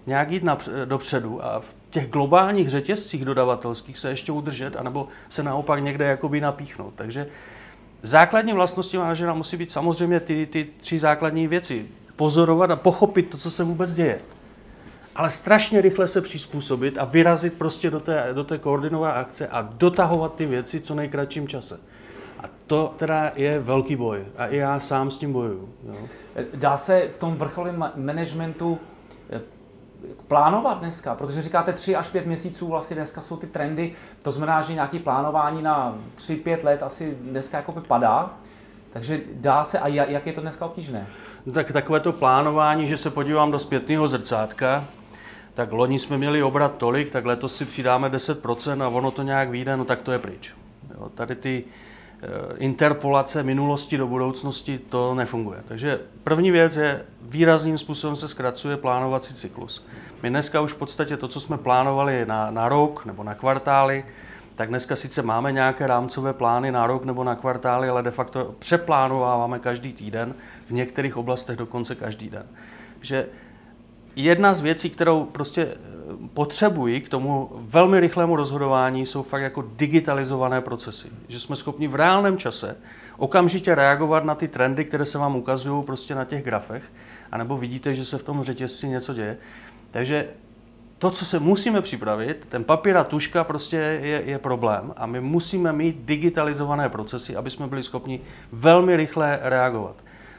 nějak 0.07 0.31
jít 0.31 0.43
dopředu 0.85 1.45
a 1.45 1.59
v 1.59 1.75
těch 1.89 2.09
globálních 2.09 2.69
řetězcích 2.69 3.25
dodavatelských 3.25 3.97
se 3.97 4.09
ještě 4.09 4.31
udržet, 4.31 4.75
anebo 4.75 5.07
se 5.29 5.43
naopak 5.43 5.83
někde 5.83 6.05
jakoby 6.05 6.41
napíchnout. 6.41 6.93
Takže 6.95 7.27
základní 8.01 8.53
vlastnosti 8.53 8.97
manažera 8.97 9.33
musí 9.33 9.57
být 9.57 9.71
samozřejmě 9.71 10.19
ty, 10.19 10.45
ty 10.45 10.67
tři 10.79 10.99
základní 10.99 11.47
věci. 11.47 11.85
Pozorovat 12.15 12.71
a 12.71 12.75
pochopit 12.75 13.29
to, 13.29 13.37
co 13.37 13.51
se 13.51 13.63
vůbec 13.63 13.93
děje. 13.93 14.21
Ale 15.17 15.29
strašně 15.29 15.81
rychle 15.81 16.07
se 16.07 16.21
přizpůsobit 16.21 16.97
a 16.97 17.05
vyrazit 17.05 17.53
prostě 17.53 17.89
do 17.89 17.99
té, 17.99 18.29
do 18.33 18.43
té 18.43 18.57
koordinové 18.57 19.13
akce 19.13 19.47
a 19.47 19.61
dotahovat 19.61 20.35
ty 20.35 20.45
věci 20.45 20.81
co 20.81 20.95
nejkratším 20.95 21.47
čase. 21.47 21.79
A 22.39 22.43
to 22.67 22.93
teda 22.97 23.31
je 23.35 23.59
velký 23.59 23.95
boj. 23.95 24.25
A 24.37 24.47
i 24.47 24.57
já 24.57 24.79
sám 24.79 25.11
s 25.11 25.17
tím 25.17 25.33
bojuju. 25.33 25.69
Jo. 25.83 25.95
Dá 26.53 26.77
se 26.77 27.07
v 27.11 27.17
tom 27.17 27.35
vrcholém 27.35 27.91
managementu 27.95 28.79
plánovat 30.27 30.79
dneska? 30.79 31.15
Protože 31.15 31.41
říkáte 31.41 31.73
3 31.73 31.95
až 31.95 32.09
5 32.09 32.25
měsíců, 32.25 32.67
vlastně 32.67 32.95
dneska 32.95 33.21
jsou 33.21 33.37
ty 33.37 33.47
trendy, 33.47 33.93
to 34.21 34.31
znamená, 34.31 34.61
že 34.61 34.73
nějaký 34.73 34.99
plánování 34.99 35.61
na 35.61 35.97
3-5 36.17 36.63
let 36.63 36.83
asi 36.83 37.17
dneska 37.21 37.57
jako 37.57 37.71
padá. 37.71 38.33
Takže 38.93 39.21
dá 39.33 39.63
se, 39.63 39.79
a 39.79 39.87
jak 39.87 40.27
je 40.27 40.33
to 40.33 40.41
dneska 40.41 40.65
obtížné? 40.65 41.07
No 41.45 41.53
tak 41.53 41.71
takové 41.71 41.99
to 41.99 42.13
plánování, 42.13 42.87
že 42.87 42.97
se 42.97 43.09
podívám 43.09 43.51
do 43.51 43.59
zpětného 43.59 44.07
zrcátka, 44.07 44.83
tak 45.57 45.71
loni 45.71 45.99
jsme 45.99 46.17
měli 46.17 46.43
obrat 46.43 46.77
tolik, 46.77 47.11
tak 47.11 47.25
letos 47.25 47.55
si 47.55 47.65
přidáme 47.65 48.09
10% 48.09 48.83
a 48.83 48.87
ono 48.87 49.11
to 49.11 49.23
nějak 49.23 49.49
vyjde, 49.49 49.77
no 49.77 49.85
tak 49.85 50.01
to 50.01 50.11
je 50.11 50.19
pryč. 50.19 50.53
Jo, 50.97 51.09
tady 51.15 51.35
ty 51.35 51.63
eh, 51.63 52.27
interpolace 52.57 53.43
minulosti 53.43 53.97
do 53.97 54.07
budoucnosti, 54.07 54.77
to 54.77 55.15
nefunguje. 55.15 55.63
Takže 55.67 55.99
první 56.23 56.51
věc 56.51 56.77
je, 56.77 57.05
výrazným 57.21 57.77
způsobem 57.77 58.15
se 58.15 58.27
zkracuje 58.27 58.77
plánovací 58.77 59.33
cyklus. 59.33 59.85
My 60.23 60.29
dneska 60.29 60.61
už 60.61 60.73
v 60.73 60.77
podstatě 60.77 61.17
to, 61.17 61.27
co 61.27 61.39
jsme 61.39 61.57
plánovali 61.57 62.25
na, 62.25 62.51
na 62.51 62.69
rok 62.69 63.05
nebo 63.05 63.23
na 63.23 63.35
kvartály, 63.35 64.05
tak 64.55 64.69
dneska 64.69 64.95
sice 64.95 65.21
máme 65.21 65.51
nějaké 65.51 65.87
rámcové 65.87 66.33
plány 66.33 66.71
na 66.71 66.87
rok 66.87 67.05
nebo 67.05 67.23
na 67.23 67.35
kvartály, 67.35 67.89
ale 67.89 68.03
de 68.03 68.11
facto 68.11 68.55
přeplánováváme 68.59 69.59
každý 69.59 69.93
týden, 69.93 70.35
v 70.67 70.71
některých 70.71 71.17
oblastech 71.17 71.57
dokonce 71.57 71.95
každý 71.95 72.29
den. 72.29 72.45
Že 73.01 73.27
jedna 74.23 74.53
z 74.53 74.61
věcí, 74.61 74.89
kterou 74.89 75.23
prostě 75.23 75.61
eh, 75.61 75.77
potřebují 76.33 77.01
k 77.01 77.09
tomu 77.09 77.49
velmi 77.53 77.99
rychlému 77.99 78.35
rozhodování, 78.35 79.05
jsou 79.05 79.23
fakt 79.23 79.41
jako 79.41 79.63
digitalizované 79.75 80.61
procesy. 80.61 81.07
Že 81.27 81.39
jsme 81.39 81.55
schopni 81.55 81.87
v 81.87 81.95
reálném 81.95 82.37
čase 82.37 82.77
okamžitě 83.17 83.75
reagovat 83.75 84.23
na 84.23 84.35
ty 84.35 84.47
trendy, 84.47 84.85
které 84.85 85.05
se 85.05 85.17
vám 85.17 85.35
ukazují 85.35 85.83
prostě 85.83 86.15
na 86.15 86.25
těch 86.25 86.43
grafech, 86.43 86.83
anebo 87.31 87.57
vidíte, 87.57 87.95
že 87.95 88.05
se 88.05 88.17
v 88.17 88.23
tom 88.23 88.43
řetězci 88.43 88.87
něco 88.87 89.13
děje. 89.13 89.37
Takže 89.91 90.29
to, 90.99 91.11
co 91.11 91.25
se 91.25 91.39
musíme 91.39 91.81
připravit, 91.81 92.45
ten 92.49 92.63
papír 92.63 92.97
a 92.97 93.03
tuška 93.03 93.43
prostě 93.43 93.77
je, 93.77 94.21
je 94.25 94.39
problém 94.39 94.93
a 94.97 95.05
my 95.05 95.21
musíme 95.21 95.73
mít 95.73 95.95
digitalizované 96.05 96.89
procesy, 96.89 97.35
aby 97.35 97.49
jsme 97.49 97.67
byli 97.67 97.83
schopni 97.83 98.19
velmi 98.51 98.95
rychle 98.95 99.39
reagovat. 99.41 99.95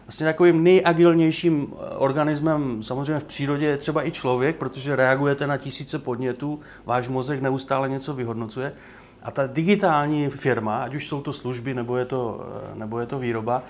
Vlastně 0.09 0.27
takovým 0.27 0.63
nejagilnějším 0.63 1.73
eh, 1.73 1.97
organismem 1.97 2.83
samozřejmě 2.83 3.21
v 3.21 3.25
přírodě 3.25 3.67
je 3.67 3.77
třeba 3.77 4.07
i 4.07 4.11
člověk, 4.11 4.57
protože 4.57 4.97
reagujete 4.97 5.47
na 5.47 5.57
tisíce 5.57 5.99
podnětů, 5.99 6.61
váš 6.85 7.09
mozek 7.09 7.43
neustále 7.43 7.89
něco 7.89 8.15
vyhodnocuje. 8.15 8.73
A 9.23 9.31
ta 9.31 9.47
digitální 9.47 10.29
firma, 10.31 10.77
ať 10.77 10.95
už 10.95 11.09
jsou 11.09 11.21
to 11.21 11.33
služby 11.33 11.75
nebo 11.75 11.97
je 11.97 12.05
to, 12.05 12.47
eh, 12.73 12.79
nebo 12.79 12.99
je 12.99 13.07
to 13.07 13.19
výroba, 13.19 13.63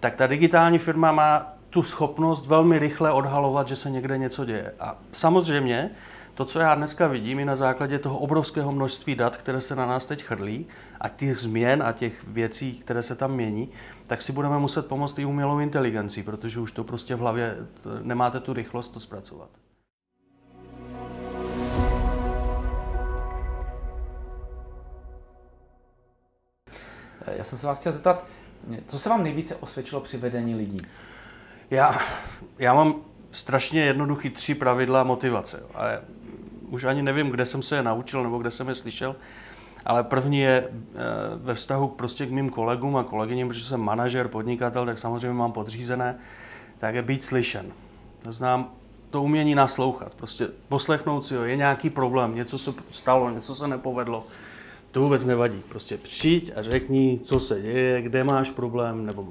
tak 0.00 0.14
ta 0.14 0.26
digitální 0.26 0.78
firma 0.78 1.12
má 1.12 1.52
tu 1.70 1.82
schopnost 1.82 2.46
velmi 2.46 2.78
rychle 2.78 3.12
odhalovat, 3.12 3.68
že 3.68 3.76
se 3.76 3.90
někde 3.90 4.18
něco 4.18 4.44
děje. 4.44 4.72
A 4.80 4.98
samozřejmě 5.12 5.90
to, 6.38 6.44
co 6.44 6.60
já 6.60 6.74
dneska 6.74 7.06
vidím 7.06 7.38
i 7.38 7.44
na 7.44 7.56
základě 7.56 7.98
toho 7.98 8.18
obrovského 8.18 8.72
množství 8.72 9.14
dat, 9.14 9.36
které 9.36 9.60
se 9.60 9.76
na 9.76 9.86
nás 9.86 10.06
teď 10.06 10.22
chrlí, 10.22 10.66
a 11.00 11.08
těch 11.08 11.38
změn 11.38 11.82
a 11.82 11.92
těch 11.92 12.28
věcí, 12.28 12.78
které 12.78 13.02
se 13.02 13.16
tam 13.16 13.32
mění, 13.32 13.68
tak 14.06 14.22
si 14.22 14.32
budeme 14.32 14.58
muset 14.58 14.86
pomoct 14.86 15.18
i 15.18 15.24
umělou 15.24 15.58
inteligencí, 15.58 16.22
protože 16.22 16.60
už 16.60 16.72
to 16.72 16.84
prostě 16.84 17.14
v 17.14 17.18
hlavě 17.18 17.56
nemáte 18.02 18.40
tu 18.40 18.52
rychlost 18.52 18.88
to 18.88 19.00
zpracovat. 19.00 19.48
Já 27.26 27.44
jsem 27.44 27.58
se 27.58 27.66
vás 27.66 27.80
chtěl 27.80 27.92
zeptat, 27.92 28.24
co 28.86 28.98
se 28.98 29.08
vám 29.08 29.22
nejvíce 29.22 29.56
osvědčilo 29.56 30.00
při 30.00 30.16
vedení 30.16 30.54
lidí? 30.54 30.80
Já, 31.70 31.98
já 32.58 32.74
mám 32.74 32.94
strašně 33.32 33.84
jednoduchý 33.84 34.30
tři 34.30 34.54
pravidla 34.54 35.02
motivace. 35.02 35.62
A 35.74 35.84
už 36.70 36.84
ani 36.84 37.02
nevím, 37.02 37.30
kde 37.30 37.46
jsem 37.46 37.62
se 37.62 37.76
je 37.76 37.82
naučil 37.82 38.22
nebo 38.22 38.38
kde 38.38 38.50
jsem 38.50 38.68
je 38.68 38.74
slyšel, 38.74 39.16
ale 39.86 40.04
první 40.04 40.38
je 40.38 40.68
eh, 40.68 40.96
ve 41.36 41.54
vztahu 41.54 41.88
prostě 41.88 42.26
k 42.26 42.30
mým 42.30 42.50
kolegům 42.50 42.96
a 42.96 43.04
kolegyním, 43.04 43.48
protože 43.48 43.64
jsem 43.64 43.80
manažer, 43.80 44.28
podnikatel, 44.28 44.86
tak 44.86 44.98
samozřejmě 44.98 45.32
mám 45.38 45.52
podřízené, 45.52 46.18
tak 46.78 46.94
je 46.94 47.02
být 47.02 47.24
slyšen. 47.24 47.66
To 48.22 48.32
znám 48.32 48.70
to 49.10 49.22
umění 49.22 49.54
naslouchat, 49.54 50.14
prostě 50.14 50.48
poslechnout 50.68 51.26
si, 51.26 51.34
jo, 51.34 51.42
je 51.42 51.56
nějaký 51.56 51.90
problém, 51.90 52.34
něco 52.34 52.58
se 52.58 52.74
stalo, 52.90 53.30
něco 53.30 53.54
se 53.54 53.68
nepovedlo, 53.68 54.24
to 54.90 55.00
vůbec 55.00 55.24
nevadí. 55.24 55.62
Prostě 55.68 55.96
přijď 55.96 56.52
a 56.56 56.62
řekni, 56.62 57.20
co 57.24 57.40
se 57.40 57.62
děje, 57.62 58.02
kde 58.02 58.24
máš 58.24 58.50
problém, 58.50 59.06
nebo 59.06 59.28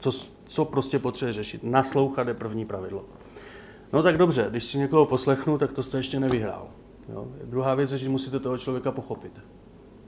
co, 0.00 0.12
co 0.46 0.64
prostě 0.64 0.98
potřebuje 0.98 1.32
řešit. 1.32 1.60
Naslouchat 1.64 2.28
je 2.28 2.34
první 2.34 2.64
pravidlo. 2.64 3.04
No 3.92 4.02
tak 4.02 4.16
dobře, 4.16 4.46
když 4.50 4.64
si 4.64 4.78
někoho 4.78 5.06
poslechnu, 5.06 5.58
tak 5.58 5.72
to 5.72 5.82
jste 5.82 5.98
ještě 5.98 6.20
nevyhrál. 6.20 6.68
Jo? 7.08 7.28
Druhá 7.44 7.74
věc 7.74 7.92
je, 7.92 7.98
že 7.98 8.08
musíte 8.08 8.40
toho 8.40 8.58
člověka 8.58 8.92
pochopit. 8.92 9.32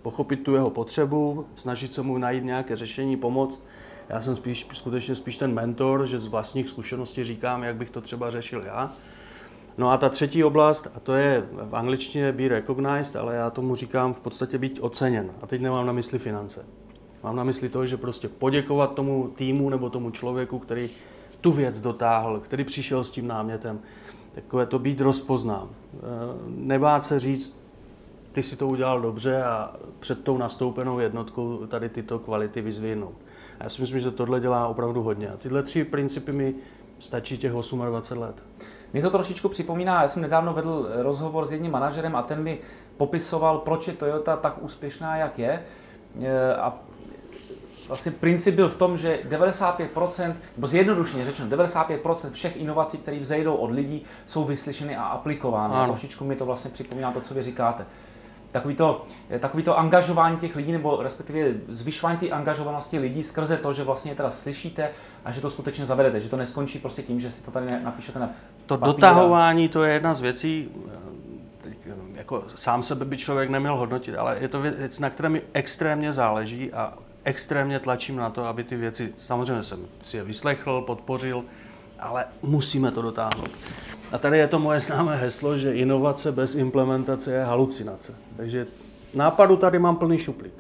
Pochopit 0.03 0.37
tu 0.37 0.55
jeho 0.55 0.71
potřebu, 0.71 1.47
snažit 1.55 1.93
se 1.93 2.03
mu 2.03 2.19
najít 2.19 2.45
nějaké 2.45 2.77
řešení, 2.77 3.17
pomoct. 3.17 3.67
Já 4.09 4.21
jsem 4.21 4.37
spíš, 4.37 4.67
skutečně 4.73 5.15
spíš 5.15 5.37
ten 5.37 5.55
mentor, 5.55 6.07
že 6.07 6.19
z 6.19 6.27
vlastních 6.27 6.69
zkušeností 6.69 7.25
říkám, 7.25 7.63
jak 7.63 7.77
bych 7.77 7.91
to 7.91 8.01
třeba 8.01 8.31
řešil 8.31 8.63
já. 8.67 8.93
No 9.79 9.91
a 9.91 9.97
ta 9.97 10.09
třetí 10.09 10.45
oblast, 10.45 10.89
a 10.95 11.01
to 11.01 11.13
je 11.13 11.49
v 11.53 11.77
angličtině 11.77 12.33
be 12.33 12.49
recognized, 12.49 13.17
ale 13.17 13.35
já 13.35 13.51
tomu 13.51 13.75
říkám 13.75 14.13
v 14.13 14.21
podstatě 14.21 14.59
být 14.59 14.79
oceněn. 14.81 15.31
A 15.43 15.47
teď 15.47 15.61
nemám 15.61 15.87
na 15.87 15.93
mysli 15.93 16.19
finance. 16.19 16.67
Mám 17.23 17.37
na 17.37 17.45
mysli 17.45 17.69
to, 17.69 17.87
že 17.87 17.97
prostě 17.97 18.29
poděkovat 18.29 18.95
tomu 18.95 19.29
týmu 19.29 19.71
nebo 19.71 19.91
tomu 19.91 20.11
člověku, 20.11 20.59
který 20.59 20.91
tu 21.41 21.53
věc 21.53 21.81
dotáhl, 21.81 22.41
který 22.41 22.65
přišel 22.65 23.05
s 23.05 23.11
tím 23.11 23.27
námětem. 23.27 23.81
Takové 24.35 24.67
to 24.67 24.79
být 24.79 25.01
rozpoznám. 25.01 25.69
E, 25.69 25.99
nebát 26.47 27.05
se 27.05 27.21
říct, 27.21 27.61
ty 28.33 28.43
si 28.43 28.57
to 28.57 28.69
udělal 28.69 29.01
dobře 29.01 29.43
a 29.43 29.73
před 30.01 30.25
tou 30.25 30.39
nastoupenou 30.39 30.99
jednotkou 30.99 31.67
tady 31.67 31.89
tyto 31.89 32.19
kvality 32.19 32.63
vyzvihnout. 32.63 33.15
Já 33.61 33.69
si 33.69 33.81
myslím, 33.81 34.01
že 34.01 34.11
tohle 34.11 34.41
dělá 34.41 34.69
opravdu 34.69 35.03
hodně. 35.03 35.29
A 35.29 35.37
tyhle 35.37 35.63
tři 35.63 35.85
principy 35.85 36.33
mi 36.33 36.55
stačí 36.99 37.39
těch 37.39 37.53
28 37.53 38.19
let. 38.19 38.43
Mě 38.93 39.03
to 39.03 39.11
trošičku 39.11 39.49
připomíná, 39.49 40.03
já 40.03 40.09
jsem 40.09 40.23
nedávno 40.23 40.53
vedl 40.53 40.89
rozhovor 40.93 41.45
s 41.47 41.53
jedním 41.53 41.73
manažerem 41.73 42.17
a 42.17 42.23
ten 42.23 42.43
mi 42.43 42.59
popisoval, 42.97 43.59
proč 43.59 43.89
je 43.89 43.95
Toyota 43.95 44.37
tak 44.37 44.63
úspěšná, 44.63 45.17
jak 45.17 45.39
je. 45.39 45.63
E, 46.23 46.55
a 46.55 46.79
vlastně 47.91 48.13
princip 48.13 48.55
byl 48.55 48.69
v 48.69 48.77
tom, 48.77 48.97
že 48.97 49.19
95%, 49.29 50.35
nebo 50.57 50.67
zjednodušeně 50.67 51.25
řečeno, 51.25 51.57
95% 51.57 52.31
všech 52.31 52.57
inovací, 52.57 52.99
které 52.99 53.19
vzejdou 53.19 53.55
od 53.55 53.71
lidí, 53.71 54.05
jsou 54.27 54.45
vyslyšeny 54.45 54.97
a 54.97 55.03
aplikovány. 55.03 55.75
Ano. 55.75 55.83
A 55.83 55.87
trošičku 55.87 56.25
mi 56.25 56.37
to 56.37 56.47
vlastně 56.47 56.71
připomíná 56.71 57.13
to, 57.13 57.21
co 57.21 57.35
vy 57.35 57.43
říkáte. 57.43 57.87
Takový 58.53 58.77
to, 58.77 59.07
takový 59.39 59.63
to 59.63 59.79
angažování 59.79 60.37
těch 60.37 60.57
lidí, 60.57 60.73
nebo 60.73 61.03
respektive 61.03 61.55
zvyšování 61.69 62.19
té 62.19 62.29
angažovanosti 62.29 62.99
lidí 62.99 63.23
skrze 63.23 63.57
to, 63.57 63.73
že 63.73 63.85
vlastně 63.85 64.15
teda 64.15 64.31
slyšíte 64.31 64.91
a 65.25 65.33
že 65.33 65.41
to 65.41 65.51
skutečně 65.51 65.87
zavedete, 65.87 66.21
že 66.21 66.29
to 66.29 66.37
neskončí 66.37 66.79
prostě 66.79 67.03
tím, 67.03 67.21
že 67.21 67.31
si 67.31 67.43
to 67.43 67.51
tady 67.51 67.67
napíšete 67.85 68.19
na 68.19 68.31
To 68.67 68.79
papíra. 68.79 68.93
dotahování, 68.93 69.69
to 69.69 69.85
je 69.85 69.93
jedna 69.93 70.15
z 70.15 70.21
věcí, 70.21 70.69
jako 72.15 72.45
sám 72.55 72.83
sebe 72.83 73.05
by 73.05 73.17
člověk 73.17 73.51
neměl 73.51 73.77
hodnotit, 73.77 74.15
ale 74.15 74.37
je 74.41 74.49
to 74.49 74.61
věc, 74.61 74.99
na 74.99 75.11
které 75.11 75.29
mi 75.29 75.43
extrémně 75.53 76.13
záleží 76.13 76.73
a 76.73 76.95
extrémně 77.25 77.79
tlačím 77.79 78.17
na 78.17 78.31
to, 78.31 78.45
aby 78.45 78.65
ty 78.65 78.77
věci, 78.77 79.13
samozřejmě 79.17 79.63
jsem 79.63 79.87
si 80.03 80.17
je 80.17 80.25
vyslechl, 80.25 80.81
podpořil, 80.87 81.45
ale 81.99 82.25
musíme 82.43 82.91
to 82.91 83.03
dotáhnout. 83.03 83.51
A 84.13 84.19
tady 84.19 84.39
je 84.39 84.49
to 84.49 84.59
moje 84.59 84.81
známé 84.81 85.17
heslo, 85.17 85.57
že 85.57 85.75
inovace 85.75 86.33
bez 86.33 86.55
implementace 86.55 87.33
je 87.33 87.45
halucinace. 87.45 88.15
Takže 88.37 88.67
nápadu 89.15 89.57
tady 89.57 89.79
mám 89.79 89.97
plný 89.97 90.19
šuplík, 90.19 90.55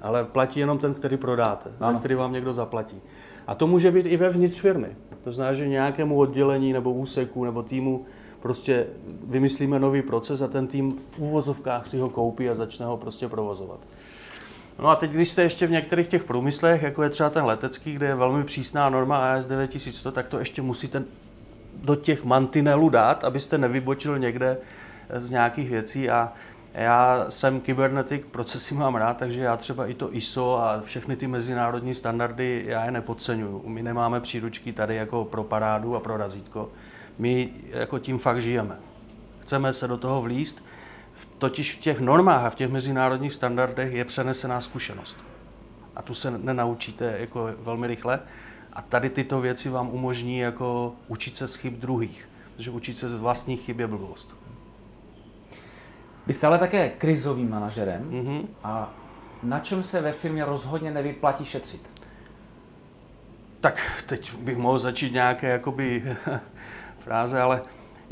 ale 0.00 0.24
platí 0.24 0.60
jenom 0.60 0.78
ten, 0.78 0.94
který 0.94 1.16
prodáte, 1.16 1.70
ano. 1.80 1.92
ten, 1.92 1.98
který 1.98 2.14
vám 2.14 2.32
někdo 2.32 2.52
zaplatí. 2.52 3.02
A 3.46 3.54
to 3.54 3.66
může 3.66 3.90
být 3.90 4.06
i 4.06 4.16
vevnitř 4.16 4.60
firmy. 4.60 4.96
To 5.24 5.32
znamená, 5.32 5.54
že 5.54 5.68
nějakému 5.68 6.18
oddělení 6.18 6.72
nebo 6.72 6.92
úseku 6.92 7.44
nebo 7.44 7.62
týmu 7.62 8.04
prostě 8.40 8.86
vymyslíme 9.26 9.78
nový 9.78 10.02
proces 10.02 10.42
a 10.42 10.48
ten 10.48 10.66
tým 10.66 10.98
v 11.10 11.18
úvozovkách 11.18 11.86
si 11.86 11.98
ho 11.98 12.08
koupí 12.08 12.50
a 12.50 12.54
začne 12.54 12.86
ho 12.86 12.96
prostě 12.96 13.28
provozovat. 13.28 13.80
No 14.78 14.88
a 14.88 14.96
teď, 14.96 15.10
když 15.10 15.28
jste 15.28 15.42
ještě 15.42 15.66
v 15.66 15.70
některých 15.70 16.08
těch 16.08 16.24
průmyslech, 16.24 16.82
jako 16.82 17.02
je 17.02 17.10
třeba 17.10 17.30
ten 17.30 17.44
letecký, 17.44 17.92
kde 17.92 18.06
je 18.06 18.14
velmi 18.14 18.44
přísná 18.44 18.88
norma 18.88 19.34
AS 19.34 19.46
9100, 19.46 20.12
tak 20.12 20.28
to 20.28 20.38
ještě 20.38 20.62
musíte 20.62 21.04
do 21.84 21.94
těch 21.94 22.24
mantinelů 22.24 22.88
dát, 22.88 23.24
abyste 23.24 23.58
nevybočil 23.58 24.18
někde 24.18 24.58
z 25.10 25.30
nějakých 25.30 25.70
věcí 25.70 26.10
a 26.10 26.32
já 26.74 27.26
jsem 27.28 27.60
kybernetik, 27.60 28.26
procesy 28.26 28.74
mám 28.74 28.94
rád, 28.94 29.16
takže 29.16 29.40
já 29.40 29.56
třeba 29.56 29.86
i 29.86 29.94
to 29.94 30.16
ISO 30.16 30.58
a 30.58 30.80
všechny 30.80 31.16
ty 31.16 31.26
mezinárodní 31.26 31.94
standardy, 31.94 32.64
já 32.66 32.84
je 32.84 32.90
nepodceňuju. 32.90 33.62
My 33.66 33.82
nemáme 33.82 34.20
příručky 34.20 34.72
tady 34.72 34.96
jako 34.96 35.24
pro 35.24 35.44
parádu 35.44 35.96
a 35.96 36.00
pro 36.00 36.16
razítko. 36.16 36.68
My 37.18 37.50
jako 37.70 37.98
tím 37.98 38.18
fakt 38.18 38.42
žijeme. 38.42 38.78
Chceme 39.40 39.72
se 39.72 39.88
do 39.88 39.96
toho 39.96 40.22
vlíst, 40.22 40.64
totiž 41.38 41.76
v 41.76 41.80
těch 41.80 42.00
normách 42.00 42.44
a 42.44 42.50
v 42.50 42.54
těch 42.54 42.70
mezinárodních 42.70 43.34
standardech 43.34 43.92
je 43.92 44.04
přenesená 44.04 44.60
zkušenost. 44.60 45.24
A 45.96 46.02
tu 46.02 46.14
se 46.14 46.30
nenaučíte 46.30 47.16
jako 47.18 47.50
velmi 47.58 47.86
rychle. 47.86 48.20
A 48.72 48.82
tady 48.82 49.10
tyto 49.10 49.40
věci 49.40 49.68
vám 49.68 49.88
umožní 49.88 50.38
jako 50.38 50.92
učit 51.08 51.36
se 51.36 51.48
z 51.48 51.54
chyb 51.54 51.74
druhých. 51.74 52.28
Protože 52.56 52.70
učit 52.70 52.98
se 52.98 53.08
z 53.08 53.14
vlastních 53.14 53.60
chyb 53.60 53.80
je 53.80 53.86
blbost. 53.86 54.36
Vy 56.26 56.34
jste 56.34 56.46
ale 56.46 56.58
také 56.58 56.90
krizovým 56.90 57.50
manažerem 57.50 58.10
mm-hmm. 58.10 58.46
a 58.64 58.94
na 59.42 59.60
čem 59.60 59.82
se 59.82 60.00
ve 60.00 60.12
firmě 60.12 60.44
rozhodně 60.44 60.90
nevyplatí 60.90 61.44
šetřit? 61.44 61.90
Tak 63.60 64.02
teď 64.06 64.34
bych 64.34 64.56
mohl 64.56 64.78
začít 64.78 65.12
nějaké 65.12 65.48
jakoby 65.48 66.16
fráze, 66.98 67.42
ale 67.42 67.62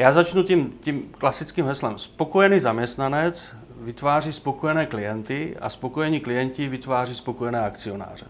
já 0.02 0.12
začnu 0.12 0.42
tím, 0.42 0.72
tím 0.80 1.02
klasickým 1.18 1.66
heslem. 1.66 1.98
Spokojený 1.98 2.60
zaměstnanec 2.60 3.54
vytváří 3.80 4.32
spokojené 4.32 4.86
klienty 4.86 5.56
a 5.60 5.70
spokojení 5.70 6.20
klienti 6.20 6.68
vytváří 6.68 7.14
spokojené 7.14 7.60
akcionáře. 7.60 8.26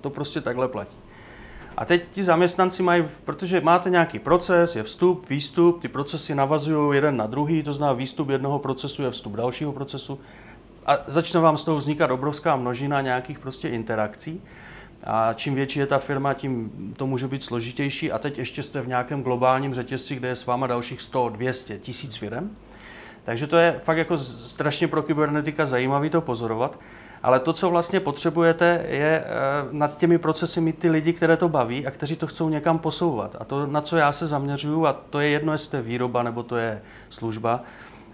To 0.00 0.10
prostě 0.10 0.40
takhle 0.40 0.68
platí. 0.68 0.96
A 1.76 1.84
teď 1.84 2.02
ti 2.12 2.24
zaměstnanci 2.24 2.82
mají, 2.82 3.04
protože 3.24 3.60
máte 3.60 3.90
nějaký 3.90 4.18
proces, 4.18 4.76
je 4.76 4.82
vstup, 4.82 5.28
výstup, 5.28 5.82
ty 5.82 5.88
procesy 5.88 6.34
navazují 6.34 6.96
jeden 6.96 7.16
na 7.16 7.26
druhý, 7.26 7.62
to 7.62 7.74
znamená 7.74 7.96
výstup 7.96 8.28
jednoho 8.28 8.58
procesu 8.58 9.02
je 9.02 9.10
vstup 9.10 9.36
dalšího 9.36 9.72
procesu 9.72 10.20
a 10.86 10.98
začne 11.06 11.40
vám 11.40 11.58
z 11.58 11.64
toho 11.64 11.78
vznikat 11.78 12.10
obrovská 12.10 12.56
množina 12.56 13.00
nějakých 13.00 13.38
prostě 13.38 13.68
interakcí. 13.68 14.42
A 15.06 15.32
čím 15.32 15.54
větší 15.54 15.78
je 15.78 15.86
ta 15.86 15.98
firma, 15.98 16.34
tím 16.34 16.70
to 16.96 17.06
může 17.06 17.28
být 17.28 17.42
složitější. 17.42 18.12
A 18.12 18.18
teď 18.18 18.38
ještě 18.38 18.62
jste 18.62 18.80
v 18.80 18.88
nějakém 18.88 19.22
globálním 19.22 19.74
řetězci, 19.74 20.16
kde 20.16 20.28
je 20.28 20.36
s 20.36 20.46
váma 20.46 20.66
dalších 20.66 21.02
100, 21.02 21.28
200, 21.28 21.78
tisíc 21.78 22.16
firm. 22.16 22.56
Takže 23.24 23.46
to 23.46 23.56
je 23.56 23.80
fakt 23.82 23.98
jako 23.98 24.18
strašně 24.18 24.88
pro 24.88 25.02
kybernetika 25.02 25.66
zajímavý 25.66 26.10
to 26.10 26.20
pozorovat. 26.20 26.78
Ale 27.22 27.40
to, 27.40 27.52
co 27.52 27.70
vlastně 27.70 28.00
potřebujete, 28.00 28.84
je 28.88 29.24
eh, 29.24 29.28
nad 29.70 29.98
těmi 29.98 30.18
procesy 30.18 30.60
mít 30.60 30.78
ty 30.78 30.90
lidi, 30.90 31.12
které 31.12 31.36
to 31.36 31.48
baví 31.48 31.86
a 31.86 31.90
kteří 31.90 32.16
to 32.16 32.26
chcou 32.26 32.48
někam 32.48 32.78
posouvat. 32.78 33.36
A 33.40 33.44
to, 33.44 33.66
na 33.66 33.80
co 33.80 33.96
já 33.96 34.12
se 34.12 34.26
zaměřuju, 34.26 34.86
a 34.86 34.92
to 34.92 35.20
je 35.20 35.28
jedno, 35.28 35.52
jestli 35.52 35.70
to 35.70 35.76
je 35.76 35.82
výroba 35.82 36.22
nebo 36.22 36.42
to 36.42 36.56
je 36.56 36.82
služba, 37.08 37.62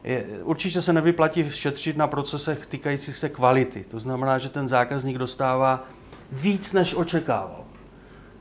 je, 0.04 0.24
určitě 0.42 0.82
se 0.82 0.92
nevyplatí 0.92 1.50
šetřit 1.50 1.96
na 1.96 2.06
procesech 2.06 2.66
týkajících 2.66 3.18
se 3.18 3.28
kvality. 3.28 3.84
To 3.90 4.00
znamená, 4.00 4.38
že 4.38 4.48
ten 4.48 4.68
zákazník 4.68 5.18
dostává 5.18 5.84
víc, 6.32 6.72
než 6.72 6.94
očekával. 6.94 7.64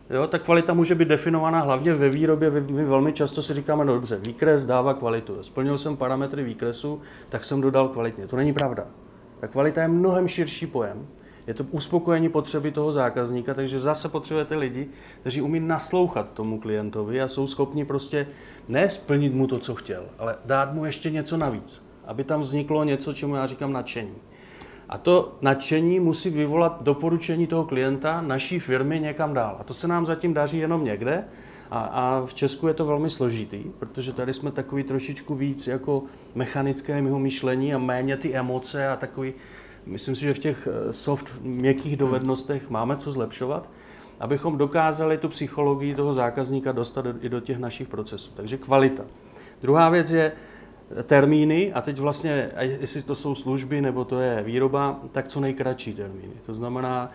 Jo, 0.09 0.27
ta 0.27 0.39
kvalita 0.39 0.73
může 0.73 0.95
být 0.95 1.07
definovaná 1.07 1.59
hlavně 1.59 1.93
ve 1.93 2.09
výrobě. 2.09 2.51
My 2.51 2.85
velmi 2.85 3.13
často 3.13 3.41
si 3.41 3.53
říkáme, 3.53 3.85
no 3.85 3.93
dobře, 3.93 4.17
výkres 4.17 4.65
dává 4.65 4.93
kvalitu. 4.93 5.43
Splnil 5.43 5.77
jsem 5.77 5.97
parametry 5.97 6.43
výkresu, 6.43 7.01
tak 7.29 7.45
jsem 7.45 7.61
dodal 7.61 7.87
kvalitně. 7.87 8.27
To 8.27 8.35
není 8.35 8.53
pravda. 8.53 8.87
Ta 9.39 9.47
kvalita 9.47 9.81
je 9.81 9.87
mnohem 9.87 10.27
širší 10.27 10.67
pojem. 10.67 11.07
Je 11.47 11.53
to 11.53 11.65
uspokojení 11.71 12.29
potřeby 12.29 12.71
toho 12.71 12.91
zákazníka, 12.91 13.53
takže 13.53 13.79
zase 13.79 14.09
potřebujete 14.09 14.55
lidi, 14.55 14.89
kteří 15.21 15.41
umí 15.41 15.59
naslouchat 15.59 16.31
tomu 16.33 16.59
klientovi 16.59 17.21
a 17.21 17.27
jsou 17.27 17.47
schopni 17.47 17.85
prostě 17.85 18.27
ne 18.67 18.89
splnit 18.89 19.33
mu 19.33 19.47
to, 19.47 19.59
co 19.59 19.75
chtěl, 19.75 20.05
ale 20.19 20.35
dát 20.45 20.73
mu 20.73 20.85
ještě 20.85 21.11
něco 21.11 21.37
navíc, 21.37 21.85
aby 22.05 22.23
tam 22.23 22.41
vzniklo 22.41 22.83
něco, 22.83 23.13
čemu 23.13 23.35
já 23.35 23.47
říkám 23.47 23.73
nadšení. 23.73 24.15
A 24.91 24.97
to 24.97 25.37
nadšení 25.41 25.99
musí 25.99 26.29
vyvolat 26.29 26.83
doporučení 26.83 27.47
toho 27.47 27.63
klienta, 27.63 28.21
naší 28.21 28.59
firmy 28.59 28.99
někam 28.99 29.33
dál. 29.33 29.55
A 29.59 29.63
to 29.63 29.73
se 29.73 29.87
nám 29.87 30.05
zatím 30.05 30.33
daří 30.33 30.57
jenom 30.57 30.85
někde. 30.85 31.23
A, 31.71 31.79
a 31.79 32.25
v 32.25 32.33
Česku 32.33 32.67
je 32.67 32.73
to 32.73 32.85
velmi 32.85 33.09
složitý, 33.09 33.63
protože 33.79 34.13
tady 34.13 34.33
jsme 34.33 34.51
takový 34.51 34.83
trošičku 34.83 35.35
víc 35.35 35.67
jako 35.67 36.03
mechanické 36.35 37.01
myšlení 37.01 37.73
a 37.73 37.77
méně 37.77 38.17
ty 38.17 38.33
emoce 38.33 38.89
a 38.89 38.95
takový, 38.95 39.33
myslím 39.85 40.15
si, 40.15 40.21
že 40.21 40.33
v 40.33 40.39
těch 40.39 40.67
eh, 40.71 40.93
soft, 40.93 41.35
měkkých 41.41 41.97
dovednostech 41.97 42.69
máme 42.69 42.97
co 42.97 43.11
zlepšovat, 43.11 43.69
abychom 44.19 44.57
dokázali 44.57 45.17
tu 45.17 45.29
psychologii 45.29 45.95
toho 45.95 46.13
zákazníka 46.13 46.71
dostat 46.71 47.05
i 47.21 47.29
do 47.29 47.39
těch 47.39 47.57
našich 47.57 47.87
procesů. 47.87 48.31
Takže 48.35 48.57
kvalita. 48.57 49.03
Druhá 49.61 49.89
věc 49.89 50.11
je, 50.11 50.31
termíny, 51.03 51.73
a 51.73 51.81
teď 51.81 51.99
vlastně, 51.99 52.49
jestli 52.59 53.01
to 53.01 53.15
jsou 53.15 53.35
služby 53.35 53.81
nebo 53.81 54.05
to 54.05 54.19
je 54.19 54.43
výroba, 54.43 54.99
tak 55.11 55.27
co 55.27 55.39
nejkratší 55.39 55.93
termíny. 55.93 56.33
To 56.45 56.53
znamená 56.53 57.11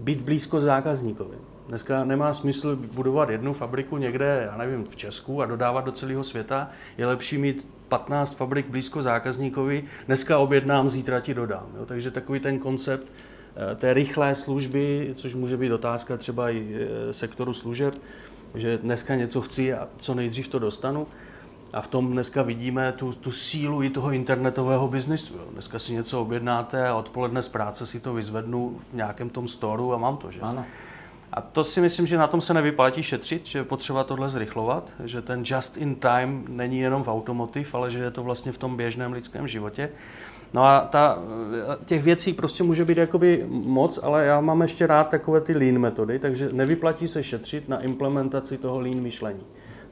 být 0.00 0.20
blízko 0.20 0.60
zákazníkovi. 0.60 1.36
Dneska 1.68 2.04
nemá 2.04 2.34
smysl 2.34 2.76
budovat 2.76 3.30
jednu 3.30 3.52
fabriku 3.52 3.96
někde, 3.96 4.42
já 4.50 4.56
nevím, 4.56 4.86
v 4.90 4.96
Česku 4.96 5.42
a 5.42 5.46
dodávat 5.46 5.84
do 5.84 5.92
celého 5.92 6.24
světa. 6.24 6.70
Je 6.98 7.06
lepší 7.06 7.38
mít 7.38 7.68
15 7.88 8.36
fabrik 8.36 8.68
blízko 8.68 9.02
zákazníkovi. 9.02 9.84
Dneska 10.06 10.38
objednám, 10.38 10.90
zítra 10.90 11.20
ti 11.20 11.34
dodám. 11.34 11.66
Jo? 11.78 11.86
Takže 11.86 12.10
takový 12.10 12.40
ten 12.40 12.58
koncept 12.58 13.12
eh, 13.72 13.74
té 13.74 13.94
rychlé 13.94 14.34
služby, 14.34 15.12
což 15.14 15.34
může 15.34 15.56
být 15.56 15.72
otázka 15.72 16.16
třeba 16.16 16.50
i 16.50 16.74
eh, 16.74 17.14
sektoru 17.14 17.54
služeb, 17.54 17.94
že 18.54 18.78
dneska 18.78 19.14
něco 19.14 19.40
chci 19.40 19.74
a 19.74 19.88
co 19.98 20.14
nejdřív 20.14 20.48
to 20.48 20.58
dostanu, 20.58 21.06
a 21.72 21.80
v 21.80 21.86
tom 21.86 22.12
dneska 22.12 22.42
vidíme 22.42 22.92
tu, 22.92 23.12
tu 23.12 23.32
sílu 23.32 23.82
i 23.82 23.90
toho 23.90 24.10
internetového 24.10 24.88
biznisu. 24.88 25.34
Jo. 25.36 25.44
Dneska 25.52 25.78
si 25.78 25.92
něco 25.92 26.20
objednáte 26.20 26.88
a 26.88 26.94
odpoledne 26.94 27.42
z 27.42 27.48
práce 27.48 27.86
si 27.86 28.00
to 28.00 28.14
vyzvednu 28.14 28.76
v 28.90 28.94
nějakém 28.94 29.30
tom 29.30 29.48
storu 29.48 29.94
a 29.94 29.98
mám 29.98 30.16
to. 30.16 30.30
Že? 30.30 30.40
Ano. 30.40 30.64
A 31.32 31.40
to 31.40 31.64
si 31.64 31.80
myslím, 31.80 32.06
že 32.06 32.18
na 32.18 32.26
tom 32.26 32.40
se 32.40 32.54
nevyplatí 32.54 33.02
šetřit, 33.02 33.46
že 33.46 33.58
je 33.58 33.64
potřeba 33.64 34.04
tohle 34.04 34.28
zrychlovat, 34.28 34.90
že 35.04 35.22
ten 35.22 35.42
just 35.46 35.76
in 35.76 35.94
time 35.94 36.44
není 36.48 36.78
jenom 36.78 37.02
v 37.02 37.08
automotiv, 37.08 37.74
ale 37.74 37.90
že 37.90 37.98
je 37.98 38.10
to 38.10 38.22
vlastně 38.22 38.52
v 38.52 38.58
tom 38.58 38.76
běžném 38.76 39.12
lidském 39.12 39.48
životě. 39.48 39.88
No 40.54 40.64
a 40.64 40.80
ta, 40.80 41.18
těch 41.84 42.02
věcí 42.02 42.32
prostě 42.32 42.62
může 42.62 42.84
být 42.84 42.98
jakoby 42.98 43.46
moc, 43.48 43.98
ale 44.02 44.26
já 44.26 44.40
mám 44.40 44.62
ještě 44.62 44.86
rád 44.86 45.08
takové 45.08 45.40
ty 45.40 45.54
lean 45.54 45.78
metody, 45.78 46.18
takže 46.18 46.48
nevyplatí 46.52 47.08
se 47.08 47.22
šetřit 47.22 47.68
na 47.68 47.80
implementaci 47.80 48.58
toho 48.58 48.80
lean 48.80 49.00
myšlení. 49.00 49.44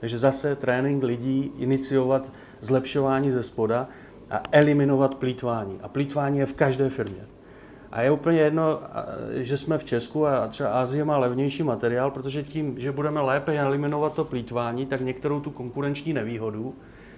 Takže 0.04 0.18
zase 0.18 0.56
trénink 0.56 1.02
lidí, 1.02 1.52
iniciovat 1.58 2.32
zlepšování 2.60 3.30
ze 3.30 3.42
spoda 3.42 3.88
a 4.30 4.42
eliminovat 4.52 5.14
plítvání. 5.14 5.78
A 5.82 5.88
plítvání 5.88 6.38
je 6.38 6.46
v 6.46 6.54
každé 6.54 6.88
firmě. 6.88 7.26
A 7.92 8.02
je 8.02 8.10
úplně 8.10 8.38
jedno, 8.38 8.80
že 9.30 9.56
jsme 9.56 9.78
v 9.78 9.84
Česku 9.84 10.26
a 10.26 10.48
třeba 10.48 10.68
Asie 10.68 11.04
má 11.04 11.18
levnější 11.18 11.62
materiál, 11.62 12.10
protože 12.10 12.42
tím, 12.42 12.80
že 12.80 12.92
budeme 12.92 13.20
lépe 13.20 13.58
eliminovat 13.58 14.12
to 14.12 14.24
plítvání, 14.24 14.86
tak 14.86 15.00
některou 15.00 15.40
tu 15.40 15.50
konkurenční 15.50 16.12
nevýhodu 16.12 16.74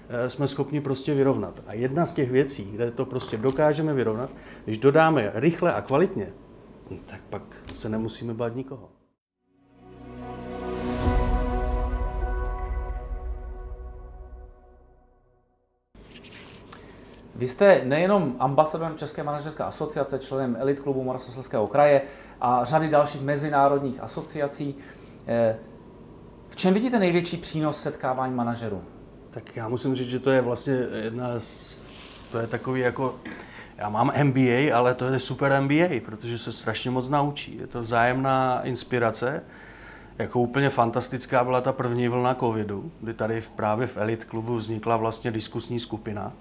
e, 0.08 0.30
jsme 0.30 0.48
schopni 0.48 0.80
prostě 0.80 1.14
vyrovnat. 1.14 1.62
A 1.66 1.72
jedna 1.74 2.06
z 2.06 2.12
těch 2.12 2.30
věcí, 2.30 2.64
kde 2.72 2.90
to 2.90 3.06
prostě 3.06 3.36
dokážeme 3.36 3.94
vyrovnat, 3.94 4.30
když 4.64 4.78
dodáme 4.78 5.30
rychle 5.34 5.72
a 5.72 5.80
kvalitně, 5.80 6.32
tak 7.04 7.20
pak 7.30 7.42
se 7.74 7.88
nemusíme 7.88 8.34
bát 8.34 8.56
nikoho. 8.56 8.95
Vy 17.36 17.48
jste 17.48 17.82
nejenom 17.84 18.36
ambasadorem 18.38 18.96
České 18.96 19.22
manažerské 19.22 19.64
asociace, 19.64 20.18
členem 20.18 20.56
elit 20.60 20.80
klubu 20.80 21.04
Moravskoslezského 21.04 21.66
kraje 21.66 22.02
a 22.40 22.64
řady 22.64 22.88
dalších 22.88 23.20
mezinárodních 23.20 24.00
asociací. 24.00 24.74
Eh, 25.26 25.56
v 26.48 26.56
čem 26.56 26.74
vidíte 26.74 26.98
největší 26.98 27.36
přínos 27.36 27.82
setkávání 27.82 28.34
manažerů? 28.34 28.82
Tak 29.30 29.56
já 29.56 29.68
musím 29.68 29.94
říct, 29.94 30.08
že 30.08 30.18
to 30.18 30.30
je 30.30 30.40
vlastně 30.40 30.74
jedna 31.04 31.40
z, 31.40 31.66
to 32.32 32.38
je 32.38 32.46
takový 32.46 32.80
jako, 32.80 33.14
já 33.76 33.88
mám 33.88 34.12
MBA, 34.24 34.76
ale 34.76 34.94
to 34.94 35.04
je 35.04 35.18
super 35.18 35.60
MBA, 35.60 36.00
protože 36.04 36.38
se 36.38 36.52
strašně 36.52 36.90
moc 36.90 37.08
naučí. 37.08 37.58
Je 37.58 37.66
to 37.66 37.82
vzájemná 37.82 38.62
inspirace. 38.62 39.42
Jako 40.18 40.40
úplně 40.40 40.70
fantastická 40.70 41.44
byla 41.44 41.60
ta 41.60 41.72
první 41.72 42.08
vlna 42.08 42.34
covidu, 42.34 42.92
kdy 43.00 43.14
tady 43.14 43.42
právě 43.56 43.86
v 43.86 43.96
Elite 43.96 44.24
klubu 44.24 44.56
vznikla 44.56 44.96
vlastně 44.96 45.30
diskusní 45.30 45.80
skupina. 45.80 46.32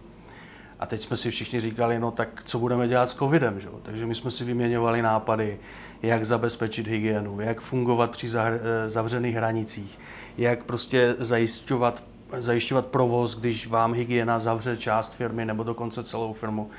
A 0.85 0.87
teď 0.87 1.01
jsme 1.01 1.17
si 1.17 1.31
všichni 1.31 1.59
říkali, 1.59 1.99
no 1.99 2.11
tak 2.11 2.43
co 2.43 2.59
budeme 2.59 2.87
dělat 2.87 3.09
s 3.09 3.15
covidem, 3.15 3.59
že? 3.59 3.67
Takže 3.83 4.05
my 4.05 4.15
jsme 4.15 4.31
si 4.31 4.43
vyměňovali 4.43 5.01
nápady, 5.01 5.59
jak 6.01 6.25
zabezpečit 6.25 6.87
hygienu, 6.87 7.41
jak 7.41 7.61
fungovat 7.61 8.11
při 8.11 8.29
eh, 8.37 8.89
zavřených 8.89 9.35
hranicích, 9.35 9.99
jak 10.37 10.63
prostě 10.63 11.15
zajišťovat, 11.17 12.03
zajišťovat 12.37 12.85
provoz, 12.85 13.39
když 13.39 13.67
vám 13.67 13.93
hygiena 13.93 14.39
zavře 14.39 14.77
část 14.77 15.13
firmy 15.13 15.45
nebo 15.45 15.63
dokonce 15.63 16.03
celou 16.03 16.33
firmu. 16.33 16.69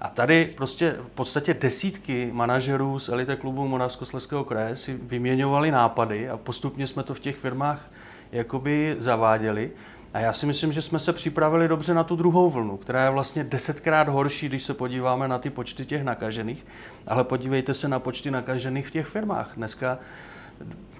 A 0.00 0.08
tady 0.08 0.52
prostě 0.56 0.96
v 1.06 1.10
podstatě 1.10 1.54
desítky 1.54 2.30
manažerů 2.32 2.98
z 2.98 3.08
elite 3.08 3.36
klubu 3.36 3.68
Moravskoslezského 3.68 4.44
kraje 4.44 4.76
si 4.76 4.98
vyměňovali 5.02 5.70
nápady 5.70 6.30
a 6.30 6.36
postupně 6.36 6.86
jsme 6.86 7.02
to 7.02 7.14
v 7.14 7.20
těch 7.20 7.36
firmách 7.36 7.90
jakoby 8.32 8.96
zaváděli. 8.98 9.70
A 10.14 10.18
já 10.18 10.32
si 10.32 10.46
myslím, 10.46 10.72
že 10.72 10.82
jsme 10.82 10.98
se 10.98 11.12
připravili 11.12 11.68
dobře 11.68 11.94
na 11.94 12.04
tu 12.04 12.16
druhou 12.16 12.50
vlnu, 12.50 12.76
která 12.76 13.04
je 13.04 13.10
vlastně 13.10 13.44
desetkrát 13.44 14.08
horší, 14.08 14.48
když 14.48 14.62
se 14.62 14.74
podíváme 14.74 15.28
na 15.28 15.38
ty 15.38 15.50
počty 15.50 15.86
těch 15.86 16.04
nakažených. 16.04 16.66
Ale 17.06 17.24
podívejte 17.24 17.74
se 17.74 17.88
na 17.88 17.98
počty 17.98 18.30
nakažených 18.30 18.88
v 18.88 18.90
těch 18.90 19.06
firmách. 19.06 19.52
Dneska 19.56 19.98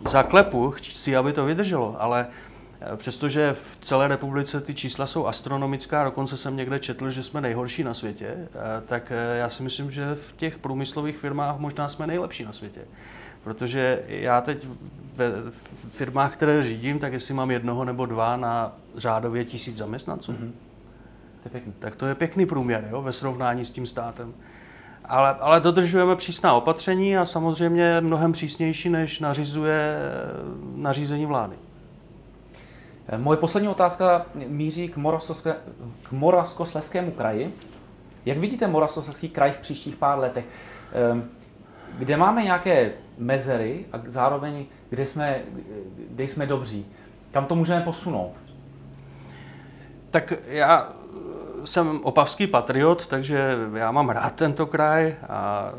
zaklepu, 0.09 0.71
chci, 0.71 1.17
aby 1.17 1.33
to 1.33 1.45
vydrželo, 1.45 1.97
ale 2.03 2.27
eh, 2.81 2.97
Přestože 2.97 3.53
v 3.53 3.79
celé 3.81 4.09
republice 4.09 4.61
ty 4.61 4.75
čísla 4.75 5.07
jsou 5.07 5.27
astronomická, 5.27 6.05
dokonce 6.05 6.37
jsem 6.37 6.57
někde 6.57 6.79
četl, 6.79 7.11
že 7.11 7.23
jsme 7.23 7.41
nejhorší 7.41 7.85
na 7.85 7.95
světě, 7.95 8.27
eh, 8.27 8.49
tak 8.87 9.13
eh, 9.15 9.39
já 9.39 9.49
si 9.49 9.63
myslím, 9.63 9.91
že 9.91 10.15
v 10.15 10.33
těch 10.37 10.59
průmyslových 10.59 11.19
firmách 11.19 11.59
možná 11.59 11.89
jsme 11.89 12.07
nejlepší 12.07 12.45
na 12.45 12.53
světě. 12.53 12.81
Protože 13.45 14.03
já 14.07 14.41
teď 14.41 14.67
ve 15.17 15.33
firmách, 15.93 16.33
které 16.33 16.63
řídím, 16.63 16.99
tak 16.99 17.13
jestli 17.13 17.35
mám 17.35 17.51
jednoho 17.51 17.85
nebo 17.85 18.07
dva 18.07 18.37
na 18.37 18.73
řádově 18.97 19.45
tisíc 19.45 19.77
zaměstnanců, 19.77 20.33
mm-hmm. 20.33 20.51
to 21.43 21.45
je 21.45 21.51
pěkný. 21.51 21.73
tak 21.79 21.97
to 21.97 22.07
je 22.07 22.15
pěkný 22.15 22.47
průměr 22.47 22.89
jo, 22.91 23.03
ve 23.03 23.13
srovnání 23.13 23.65
s 23.65 23.71
tím 23.71 23.87
státem. 23.87 24.35
Ale, 25.05 25.35
ale 25.35 25.61
dodržujeme 25.61 26.17
přísná 26.17 26.55
opatření 26.55 27.17
a 27.17 27.25
samozřejmě 27.25 28.01
mnohem 28.01 28.33
přísnější, 28.33 28.89
než 28.89 29.21
nařizuje 29.21 29.99
nařízení 30.75 31.27
vlády. 31.27 31.57
Moje 33.17 33.37
poslední 33.37 33.69
otázka 33.69 34.27
míří 34.35 34.89
k, 34.89 34.95
k 36.03 36.13
Moravskoslezskému 36.13 37.11
kraji. 37.11 37.55
Jak 38.27 38.39
vidíte 38.39 38.67
Moravskoslezský 38.67 39.29
kraj 39.29 39.53
v 39.53 39.59
příštích 39.59 39.97
pár 39.97 40.19
letech? 40.19 40.45
Kde 41.99 42.17
máme 42.17 42.43
nějaké 42.43 42.93
mezery 43.19 43.85
a 43.93 44.01
zároveň 44.07 44.67
kde 44.91 45.07
jsme, 45.07 45.43
kde 46.11 46.25
jsme 46.25 46.47
dobří? 46.47 46.87
Kam 47.31 47.47
to 47.47 47.55
můžeme 47.55 47.81
posunout? 47.81 48.33
Tak 50.11 50.33
já 50.47 50.93
jsem 51.65 52.01
opavský 52.03 52.47
patriot, 52.47 53.07
takže 53.07 53.57
já 53.75 53.91
mám 53.91 54.09
rád 54.09 54.35
tento 54.35 54.67
kraj 54.67 55.17
a 55.29 55.71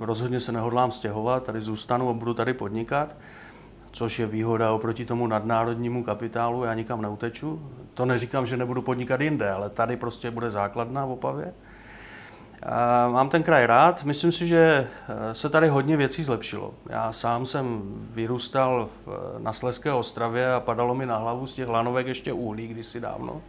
rozhodně 0.00 0.40
se 0.40 0.52
nehodlám 0.52 0.90
stěhovat, 0.90 1.42
tady 1.44 1.60
zůstanu 1.60 2.10
a 2.10 2.12
budu 2.12 2.34
tady 2.34 2.54
podnikat, 2.54 3.16
což 3.90 4.18
je 4.18 4.26
výhoda 4.26 4.72
oproti 4.72 5.04
tomu 5.04 5.26
nadnárodnímu 5.26 6.04
kapitálu, 6.04 6.64
já 6.64 6.74
nikam 6.74 7.02
neuteču. 7.02 7.70
To 7.94 8.04
neříkám, 8.04 8.46
že 8.46 8.56
nebudu 8.56 8.82
podnikat 8.82 9.20
jinde, 9.20 9.50
ale 9.50 9.70
tady 9.70 9.96
prostě 9.96 10.30
bude 10.30 10.50
základná 10.50 11.06
v 11.06 11.10
Opavě. 11.10 11.54
Mám 13.12 13.28
ten 13.28 13.42
kraj 13.42 13.66
rád, 13.66 14.04
myslím 14.04 14.32
si, 14.32 14.48
že 14.48 14.88
eh, 15.08 15.34
se 15.34 15.48
tady 15.48 15.68
hodně 15.68 15.96
věcí 15.96 16.22
zlepšilo. 16.22 16.74
Já 16.88 17.12
sám 17.12 17.46
jsem 17.46 17.82
vyrůstal 18.14 18.88
v, 19.06 19.08
na 19.38 19.52
Sleské 19.52 19.92
ostravě 19.92 20.52
a 20.52 20.60
padalo 20.60 20.94
mi 20.94 21.06
na 21.06 21.16
hlavu 21.16 21.46
z 21.46 21.54
těch 21.54 21.68
lanovek 21.68 22.06
ještě 22.06 22.32
uhlí 22.32 22.68
kdysi 22.68 23.00
dávno. 23.00 23.42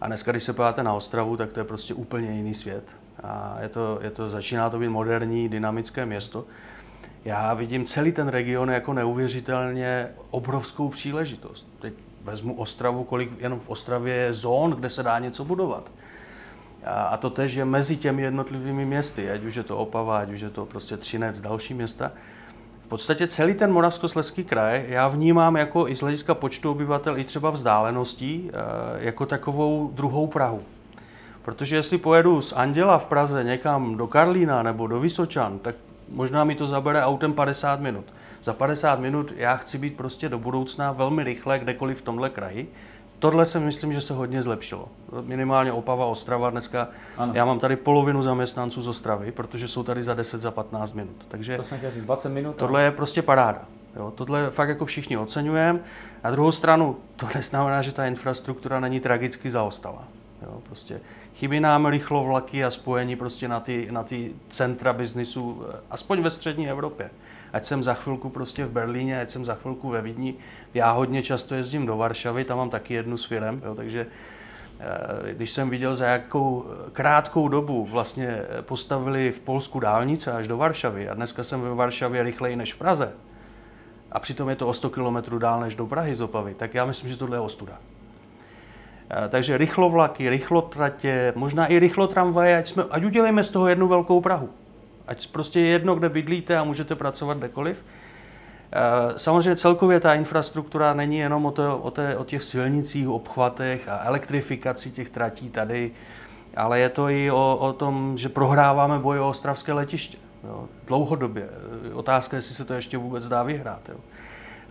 A 0.00 0.06
dneska, 0.06 0.30
když 0.30 0.44
se 0.44 0.52
podíváte 0.52 0.82
na 0.82 0.94
Ostravu, 0.94 1.36
tak 1.36 1.52
to 1.52 1.60
je 1.60 1.64
prostě 1.64 1.94
úplně 1.94 2.30
jiný 2.30 2.54
svět. 2.54 2.84
A 3.22 3.56
je 3.60 3.68
to, 3.68 3.98
je 4.02 4.10
to, 4.10 4.30
začíná 4.30 4.70
to 4.70 4.78
být 4.78 4.88
moderní, 4.88 5.48
dynamické 5.48 6.06
město. 6.06 6.44
Já 7.24 7.54
vidím 7.54 7.84
celý 7.84 8.12
ten 8.12 8.28
region 8.28 8.70
jako 8.70 8.92
neuvěřitelně 8.92 10.08
obrovskou 10.30 10.88
příležitost. 10.88 11.68
Teď 11.80 11.94
vezmu 12.22 12.54
Ostravu, 12.54 13.04
kolik 13.04 13.40
jenom 13.40 13.60
v 13.60 13.68
Ostravě 13.68 14.14
je 14.14 14.32
zón, 14.32 14.70
kde 14.70 14.90
se 14.90 15.02
dá 15.02 15.18
něco 15.18 15.44
budovat. 15.44 15.90
A, 16.84 17.16
to 17.16 17.30
tež 17.30 17.54
je 17.54 17.64
mezi 17.64 17.96
těmi 17.96 18.22
jednotlivými 18.22 18.84
městy, 18.84 19.30
ať 19.30 19.44
už 19.44 19.54
je 19.54 19.62
to 19.62 19.76
Opava, 19.76 20.18
ať 20.18 20.30
už 20.30 20.40
je 20.40 20.50
to 20.50 20.66
prostě 20.66 20.96
Třinec, 20.96 21.40
další 21.40 21.74
města. 21.74 22.12
V 22.80 22.86
podstatě 22.86 23.26
celý 23.26 23.54
ten 23.54 23.72
Moravskoslezský 23.72 24.44
kraj 24.44 24.84
já 24.88 25.08
vnímám 25.08 25.56
jako 25.56 25.88
i 25.88 25.96
z 25.96 26.00
hlediska 26.00 26.34
počtu 26.34 26.70
obyvatel, 26.70 27.18
i 27.18 27.24
třeba 27.24 27.50
vzdáleností, 27.50 28.50
eh, 28.52 28.56
jako 28.96 29.26
takovou 29.26 29.90
druhou 29.94 30.26
Prahu. 30.26 30.62
Protože 31.42 31.76
jestli 31.76 31.98
pojedu 31.98 32.42
z 32.42 32.52
Anděla 32.52 32.98
v 32.98 33.06
Praze 33.06 33.44
někam 33.44 33.96
do 33.96 34.06
Karlína 34.06 34.62
nebo 34.62 34.86
do 34.86 35.00
Vysočan, 35.00 35.58
tak 35.58 35.74
možná 36.08 36.44
mi 36.44 36.54
to 36.54 36.66
zabere 36.66 37.02
autem 37.02 37.32
50 37.32 37.80
minut. 37.80 38.04
Za 38.42 38.52
50 38.52 39.00
minut 39.00 39.32
já 39.36 39.56
chci 39.56 39.78
být 39.78 39.96
prostě 39.96 40.28
do 40.28 40.38
budoucna 40.38 40.92
velmi 40.92 41.24
rychle 41.24 41.58
kdekoliv 41.58 41.98
v 41.98 42.02
tomhle 42.02 42.30
kraji 42.30 42.72
tohle 43.22 43.46
si 43.46 43.60
myslím, 43.60 43.92
že 43.92 44.00
se 44.00 44.14
hodně 44.14 44.42
zlepšilo. 44.42 44.88
Minimálně 45.20 45.72
Opava, 45.72 46.06
Ostrava 46.06 46.50
dneska. 46.50 46.88
Ano. 47.16 47.32
Já 47.36 47.44
mám 47.44 47.58
tady 47.58 47.76
polovinu 47.76 48.22
zaměstnanců 48.22 48.82
z 48.82 48.88
Ostravy, 48.88 49.32
protože 49.32 49.68
jsou 49.68 49.82
tady 49.82 50.02
za 50.02 50.14
10, 50.14 50.40
za 50.40 50.50
15 50.50 50.92
minut. 50.92 51.16
Takže 51.28 51.56
to 51.56 51.64
jsem 51.64 51.80
říct, 51.90 52.04
20 52.04 52.28
minut. 52.28 52.56
Tohle 52.56 52.82
je 52.82 52.90
prostě 52.90 53.22
paráda. 53.22 53.62
Jo, 53.96 54.12
tohle 54.14 54.50
fakt 54.50 54.68
jako 54.68 54.86
všichni 54.86 55.16
oceňujeme. 55.16 55.80
Na 56.24 56.30
druhou 56.30 56.52
stranu, 56.52 56.96
to 57.16 57.28
neznamená, 57.34 57.82
že 57.82 57.92
ta 57.92 58.06
infrastruktura 58.06 58.80
není 58.80 59.00
tragicky 59.00 59.50
zaostala. 59.50 60.04
Jo, 60.42 60.60
prostě 60.66 61.00
chybí 61.34 61.60
nám 61.60 61.86
rychlo 61.86 62.24
vlaky 62.24 62.64
a 62.64 62.70
spojení 62.70 63.16
prostě 63.16 63.48
na 63.48 63.60
ty, 63.60 63.88
na 63.90 64.02
ty 64.02 64.34
centra 64.48 64.92
biznisu, 64.92 65.62
aspoň 65.90 66.22
ve 66.22 66.30
střední 66.30 66.70
Evropě 66.70 67.10
ať 67.52 67.64
jsem 67.64 67.82
za 67.82 67.94
chvilku 67.94 68.28
prostě 68.28 68.64
v 68.64 68.70
Berlíně, 68.70 69.20
ať 69.20 69.30
jsem 69.30 69.44
za 69.44 69.54
chvilku 69.54 69.88
ve 69.88 70.02
Vídni. 70.02 70.34
Já 70.74 70.90
hodně 70.90 71.22
často 71.22 71.54
jezdím 71.54 71.86
do 71.86 71.96
Varšavy, 71.96 72.44
tam 72.44 72.58
mám 72.58 72.70
taky 72.70 72.94
jednu 72.94 73.16
s 73.16 73.24
firem, 73.24 73.62
jo, 73.64 73.74
takže 73.74 74.06
eh, 74.80 75.32
když 75.32 75.50
jsem 75.50 75.70
viděl, 75.70 75.96
za 75.96 76.06
jakou 76.06 76.64
krátkou 76.92 77.48
dobu 77.48 77.86
vlastně 77.86 78.42
postavili 78.60 79.32
v 79.32 79.40
Polsku 79.40 79.80
dálnice 79.80 80.32
až 80.32 80.48
do 80.48 80.56
Varšavy 80.56 81.08
a 81.08 81.14
dneska 81.14 81.42
jsem 81.42 81.60
ve 81.60 81.74
Varšavě 81.74 82.22
rychleji 82.22 82.56
než 82.56 82.74
v 82.74 82.78
Praze, 82.78 83.14
a 84.12 84.20
přitom 84.20 84.48
je 84.48 84.56
to 84.56 84.68
o 84.68 84.74
100 84.74 84.90
km 84.90 85.38
dál 85.38 85.60
než 85.60 85.74
do 85.74 85.86
Prahy 85.86 86.14
z 86.14 86.20
Opavy, 86.20 86.54
tak 86.54 86.74
já 86.74 86.84
myslím, 86.84 87.10
že 87.10 87.16
tohle 87.16 87.36
je 87.36 87.40
ostuda. 87.40 87.78
Eh, 89.10 89.28
takže 89.28 89.58
rychlovlaky, 89.58 90.28
rychlotratě, 90.28 91.32
možná 91.36 91.66
i 91.66 91.78
rychlotramvaje, 91.78 92.58
ať, 92.58 92.68
jsme, 92.68 92.84
ať 92.90 93.04
udělejme 93.04 93.44
z 93.44 93.50
toho 93.50 93.68
jednu 93.68 93.88
velkou 93.88 94.20
Prahu. 94.20 94.48
Ať 95.06 95.26
prostě 95.26 95.60
je 95.60 95.66
jedno, 95.66 95.94
kde 95.94 96.08
bydlíte 96.08 96.58
a 96.58 96.64
můžete 96.64 96.94
pracovat 96.94 97.38
kdekoliv. 97.38 97.84
Eh, 98.72 99.12
samozřejmě 99.16 99.56
celkově 99.56 100.00
ta 100.00 100.14
infrastruktura 100.14 100.94
není 100.94 101.18
jenom 101.18 101.46
o, 101.46 101.50
to, 101.50 101.78
o, 101.78 101.90
té, 101.90 102.16
o 102.16 102.24
těch 102.24 102.42
silnicích, 102.42 103.08
obchvatech 103.08 103.88
a 103.88 104.00
elektrifikaci 104.04 104.90
těch 104.90 105.10
tratí 105.10 105.50
tady, 105.50 105.90
ale 106.56 106.78
je 106.80 106.88
to 106.88 107.08
i 107.08 107.30
o, 107.30 107.56
o 107.56 107.72
tom, 107.72 108.18
že 108.18 108.28
prohráváme 108.28 108.98
boj 108.98 109.20
o 109.20 109.28
ostravské 109.28 109.72
letiště. 109.72 110.18
Jo, 110.44 110.68
dlouhodobě. 110.86 111.48
Eh, 111.90 111.94
otázka, 111.94 112.36
jestli 112.36 112.54
se 112.54 112.64
to 112.64 112.74
ještě 112.74 112.98
vůbec 112.98 113.28
dá 113.28 113.42
vyhrát. 113.42 113.88
Jo. 113.88 113.96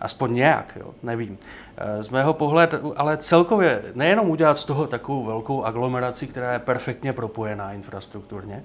Aspoň 0.00 0.34
nějak, 0.34 0.78
jo, 0.80 0.94
nevím. 1.02 1.38
Eh, 1.76 2.02
z 2.02 2.08
mého 2.08 2.34
pohledu, 2.34 3.00
ale 3.00 3.16
celkově 3.16 3.82
nejenom 3.94 4.30
udělat 4.30 4.58
z 4.58 4.64
toho 4.64 4.86
takovou 4.86 5.24
velkou 5.24 5.64
aglomeraci, 5.64 6.26
která 6.26 6.52
je 6.52 6.58
perfektně 6.58 7.12
propojená 7.12 7.72
infrastrukturně, 7.72 8.64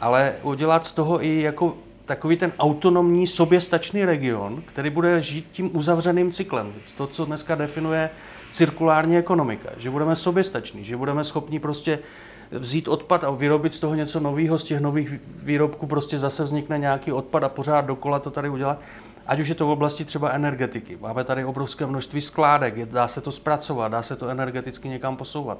ale 0.00 0.34
udělat 0.42 0.86
z 0.86 0.92
toho 0.92 1.24
i 1.24 1.40
jako 1.40 1.76
takový 2.04 2.36
ten 2.36 2.52
autonomní, 2.58 3.26
soběstačný 3.26 4.04
region, 4.04 4.62
který 4.66 4.90
bude 4.90 5.22
žít 5.22 5.46
tím 5.52 5.76
uzavřeným 5.76 6.32
cyklem. 6.32 6.74
To, 6.96 7.06
co 7.06 7.24
dneska 7.24 7.54
definuje 7.54 8.10
cirkulární 8.50 9.18
ekonomika. 9.18 9.70
Že 9.76 9.90
budeme 9.90 10.16
soběstační, 10.16 10.84
že 10.84 10.96
budeme 10.96 11.24
schopni 11.24 11.60
prostě 11.60 11.98
vzít 12.50 12.88
odpad 12.88 13.24
a 13.24 13.30
vyrobit 13.30 13.74
z 13.74 13.80
toho 13.80 13.94
něco 13.94 14.20
nového, 14.20 14.58
z 14.58 14.64
těch 14.64 14.80
nových 14.80 15.20
výrobků 15.42 15.86
prostě 15.86 16.18
zase 16.18 16.44
vznikne 16.44 16.78
nějaký 16.78 17.12
odpad 17.12 17.44
a 17.44 17.48
pořád 17.48 17.80
dokola 17.80 18.18
to 18.18 18.30
tady 18.30 18.48
udělat. 18.48 18.80
Ať 19.26 19.40
už 19.40 19.48
je 19.48 19.54
to 19.54 19.66
v 19.66 19.70
oblasti 19.70 20.04
třeba 20.04 20.30
energetiky. 20.30 20.98
Máme 21.00 21.24
tady 21.24 21.44
obrovské 21.44 21.86
množství 21.86 22.20
skládek, 22.20 22.84
dá 22.84 23.08
se 23.08 23.20
to 23.20 23.32
zpracovat, 23.32 23.88
dá 23.88 24.02
se 24.02 24.16
to 24.16 24.28
energeticky 24.28 24.88
někam 24.88 25.16
posouvat. 25.16 25.58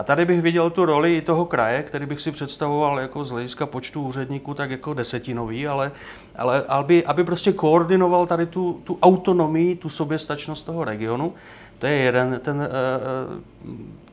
A 0.00 0.02
tady 0.02 0.24
bych 0.24 0.42
viděl 0.42 0.70
tu 0.70 0.84
roli 0.84 1.16
i 1.16 1.22
toho 1.22 1.44
kraje, 1.44 1.82
který 1.82 2.06
bych 2.06 2.20
si 2.20 2.32
představoval 2.32 3.00
jako 3.00 3.24
z 3.24 3.30
hlediska 3.30 3.66
počtu 3.66 4.02
úředníků 4.02 4.54
tak 4.54 4.70
jako 4.70 4.94
desetinový, 4.94 5.66
ale, 5.66 5.92
ale 6.36 6.64
aby, 6.68 7.04
aby 7.04 7.24
prostě 7.24 7.52
koordinoval 7.52 8.26
tady 8.26 8.46
tu, 8.46 8.80
tu 8.84 8.98
autonomii, 9.02 9.76
tu 9.76 9.88
soběstačnost 9.88 10.66
toho 10.66 10.84
regionu. 10.84 11.34
To 11.78 11.86
je 11.86 11.94
jeden 11.94 12.40
ten, 12.42 12.62
eh, 12.62 12.68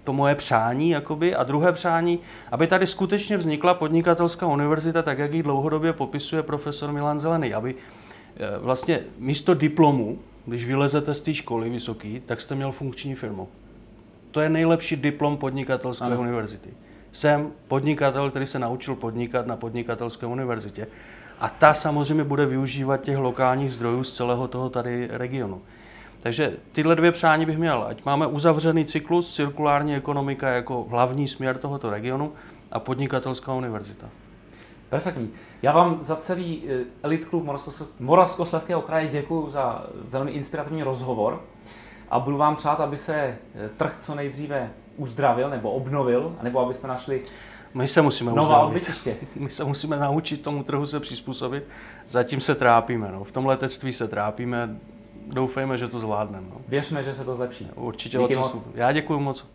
to 0.03 0.13
moje 0.13 0.35
přání, 0.35 0.89
jakoby. 0.89 1.35
A 1.35 1.43
druhé 1.43 1.73
přání, 1.73 2.19
aby 2.51 2.67
tady 2.67 2.87
skutečně 2.87 3.37
vznikla 3.37 3.73
podnikatelská 3.73 4.47
univerzita, 4.47 5.01
tak 5.01 5.19
jak 5.19 5.33
ji 5.33 5.43
dlouhodobě 5.43 5.93
popisuje 5.93 6.43
profesor 6.43 6.91
Milan 6.91 7.19
Zelený, 7.19 7.53
aby 7.53 7.75
eh, 7.75 8.59
vlastně 8.59 8.99
místo 9.17 9.53
diplomu, 9.53 10.19
když 10.45 10.65
vylezete 10.65 11.13
z 11.13 11.21
té 11.21 11.33
školy 11.33 11.69
vysoký, 11.69 12.21
tak 12.25 12.41
jste 12.41 12.55
měl 12.55 12.71
funkční 12.71 13.15
firmu. 13.15 13.47
To 14.37 14.41
je 14.41 14.49
nejlepší 14.49 14.95
diplom 14.95 15.37
podnikatelské 15.37 16.05
ano. 16.05 16.19
univerzity. 16.19 16.69
Jsem 17.11 17.51
podnikatel, 17.67 18.29
který 18.29 18.45
se 18.45 18.59
naučil 18.59 18.95
podnikat 18.95 19.47
na 19.47 19.55
podnikatelské 19.55 20.25
univerzitě. 20.25 20.87
A 21.39 21.49
ta 21.49 21.73
samozřejmě 21.73 22.23
bude 22.23 22.45
využívat 22.45 23.01
těch 23.01 23.17
lokálních 23.17 23.73
zdrojů 23.73 24.03
z 24.03 24.15
celého 24.15 24.47
toho 24.47 24.69
tady 24.69 25.07
regionu. 25.11 25.61
Takže 26.19 26.53
tyhle 26.71 26.95
dvě 26.95 27.11
přání 27.11 27.45
bych 27.45 27.57
měl, 27.57 27.85
ať 27.87 28.05
máme 28.05 28.27
uzavřený 28.27 28.85
cyklus, 28.85 29.35
cirkulární 29.35 29.95
ekonomika 29.95 30.49
jako 30.49 30.83
hlavní 30.89 31.27
směr 31.27 31.57
tohoto 31.57 31.89
regionu 31.89 32.33
a 32.71 32.79
podnikatelská 32.79 33.53
univerzita. 33.53 34.09
Perfektní. 34.89 35.29
Já 35.61 35.71
vám 35.71 35.97
za 36.01 36.15
celý 36.15 36.63
eh, 36.69 36.83
Elite 37.03 37.25
Klub 37.25 37.47
Moravskoslezského 37.99 38.81
kraje 38.81 39.07
děkuji 39.07 39.49
za 39.49 39.85
velmi 40.09 40.31
inspirativní 40.31 40.83
rozhovor 40.83 41.41
a 42.09 42.19
budu 42.19 42.37
vám 42.37 42.55
přát, 42.55 42.79
aby 42.79 42.97
se 42.97 43.15
eh, 43.15 43.37
trh 43.77 43.97
co 43.99 44.15
nejdříve 44.15 44.71
uzdravil 44.97 45.49
nebo 45.49 45.71
obnovil, 45.71 46.35
nebo 46.41 46.59
abyste 46.59 46.87
našli 46.87 47.21
my 47.73 47.87
se 47.87 48.01
musíme 48.01 48.31
nová 48.31 48.65
odbytiště. 48.65 49.17
My 49.35 49.51
se 49.51 49.63
musíme 49.63 49.97
naučit 49.97 50.41
tomu 50.41 50.63
trhu 50.63 50.85
se 50.85 50.99
přizpůsobit. 50.99 51.63
Zatím 52.07 52.41
se 52.41 52.55
trápíme. 52.55 53.11
No. 53.11 53.23
V 53.23 53.31
tom 53.31 53.45
letectví 53.45 53.93
se 53.93 54.07
trápíme. 54.07 54.77
Doufejme, 55.27 55.77
že 55.77 55.87
to 55.87 55.99
zvládneme. 55.99 56.47
No. 56.49 56.61
Věřme, 56.67 57.03
že 57.03 57.13
se 57.13 57.25
to 57.25 57.35
zlepší. 57.35 57.67
Určitě. 57.75 58.17
Díky 58.17 58.35
moc. 58.35 58.67
Já 58.75 58.91
děkuji 58.91 59.19
moc. 59.19 59.45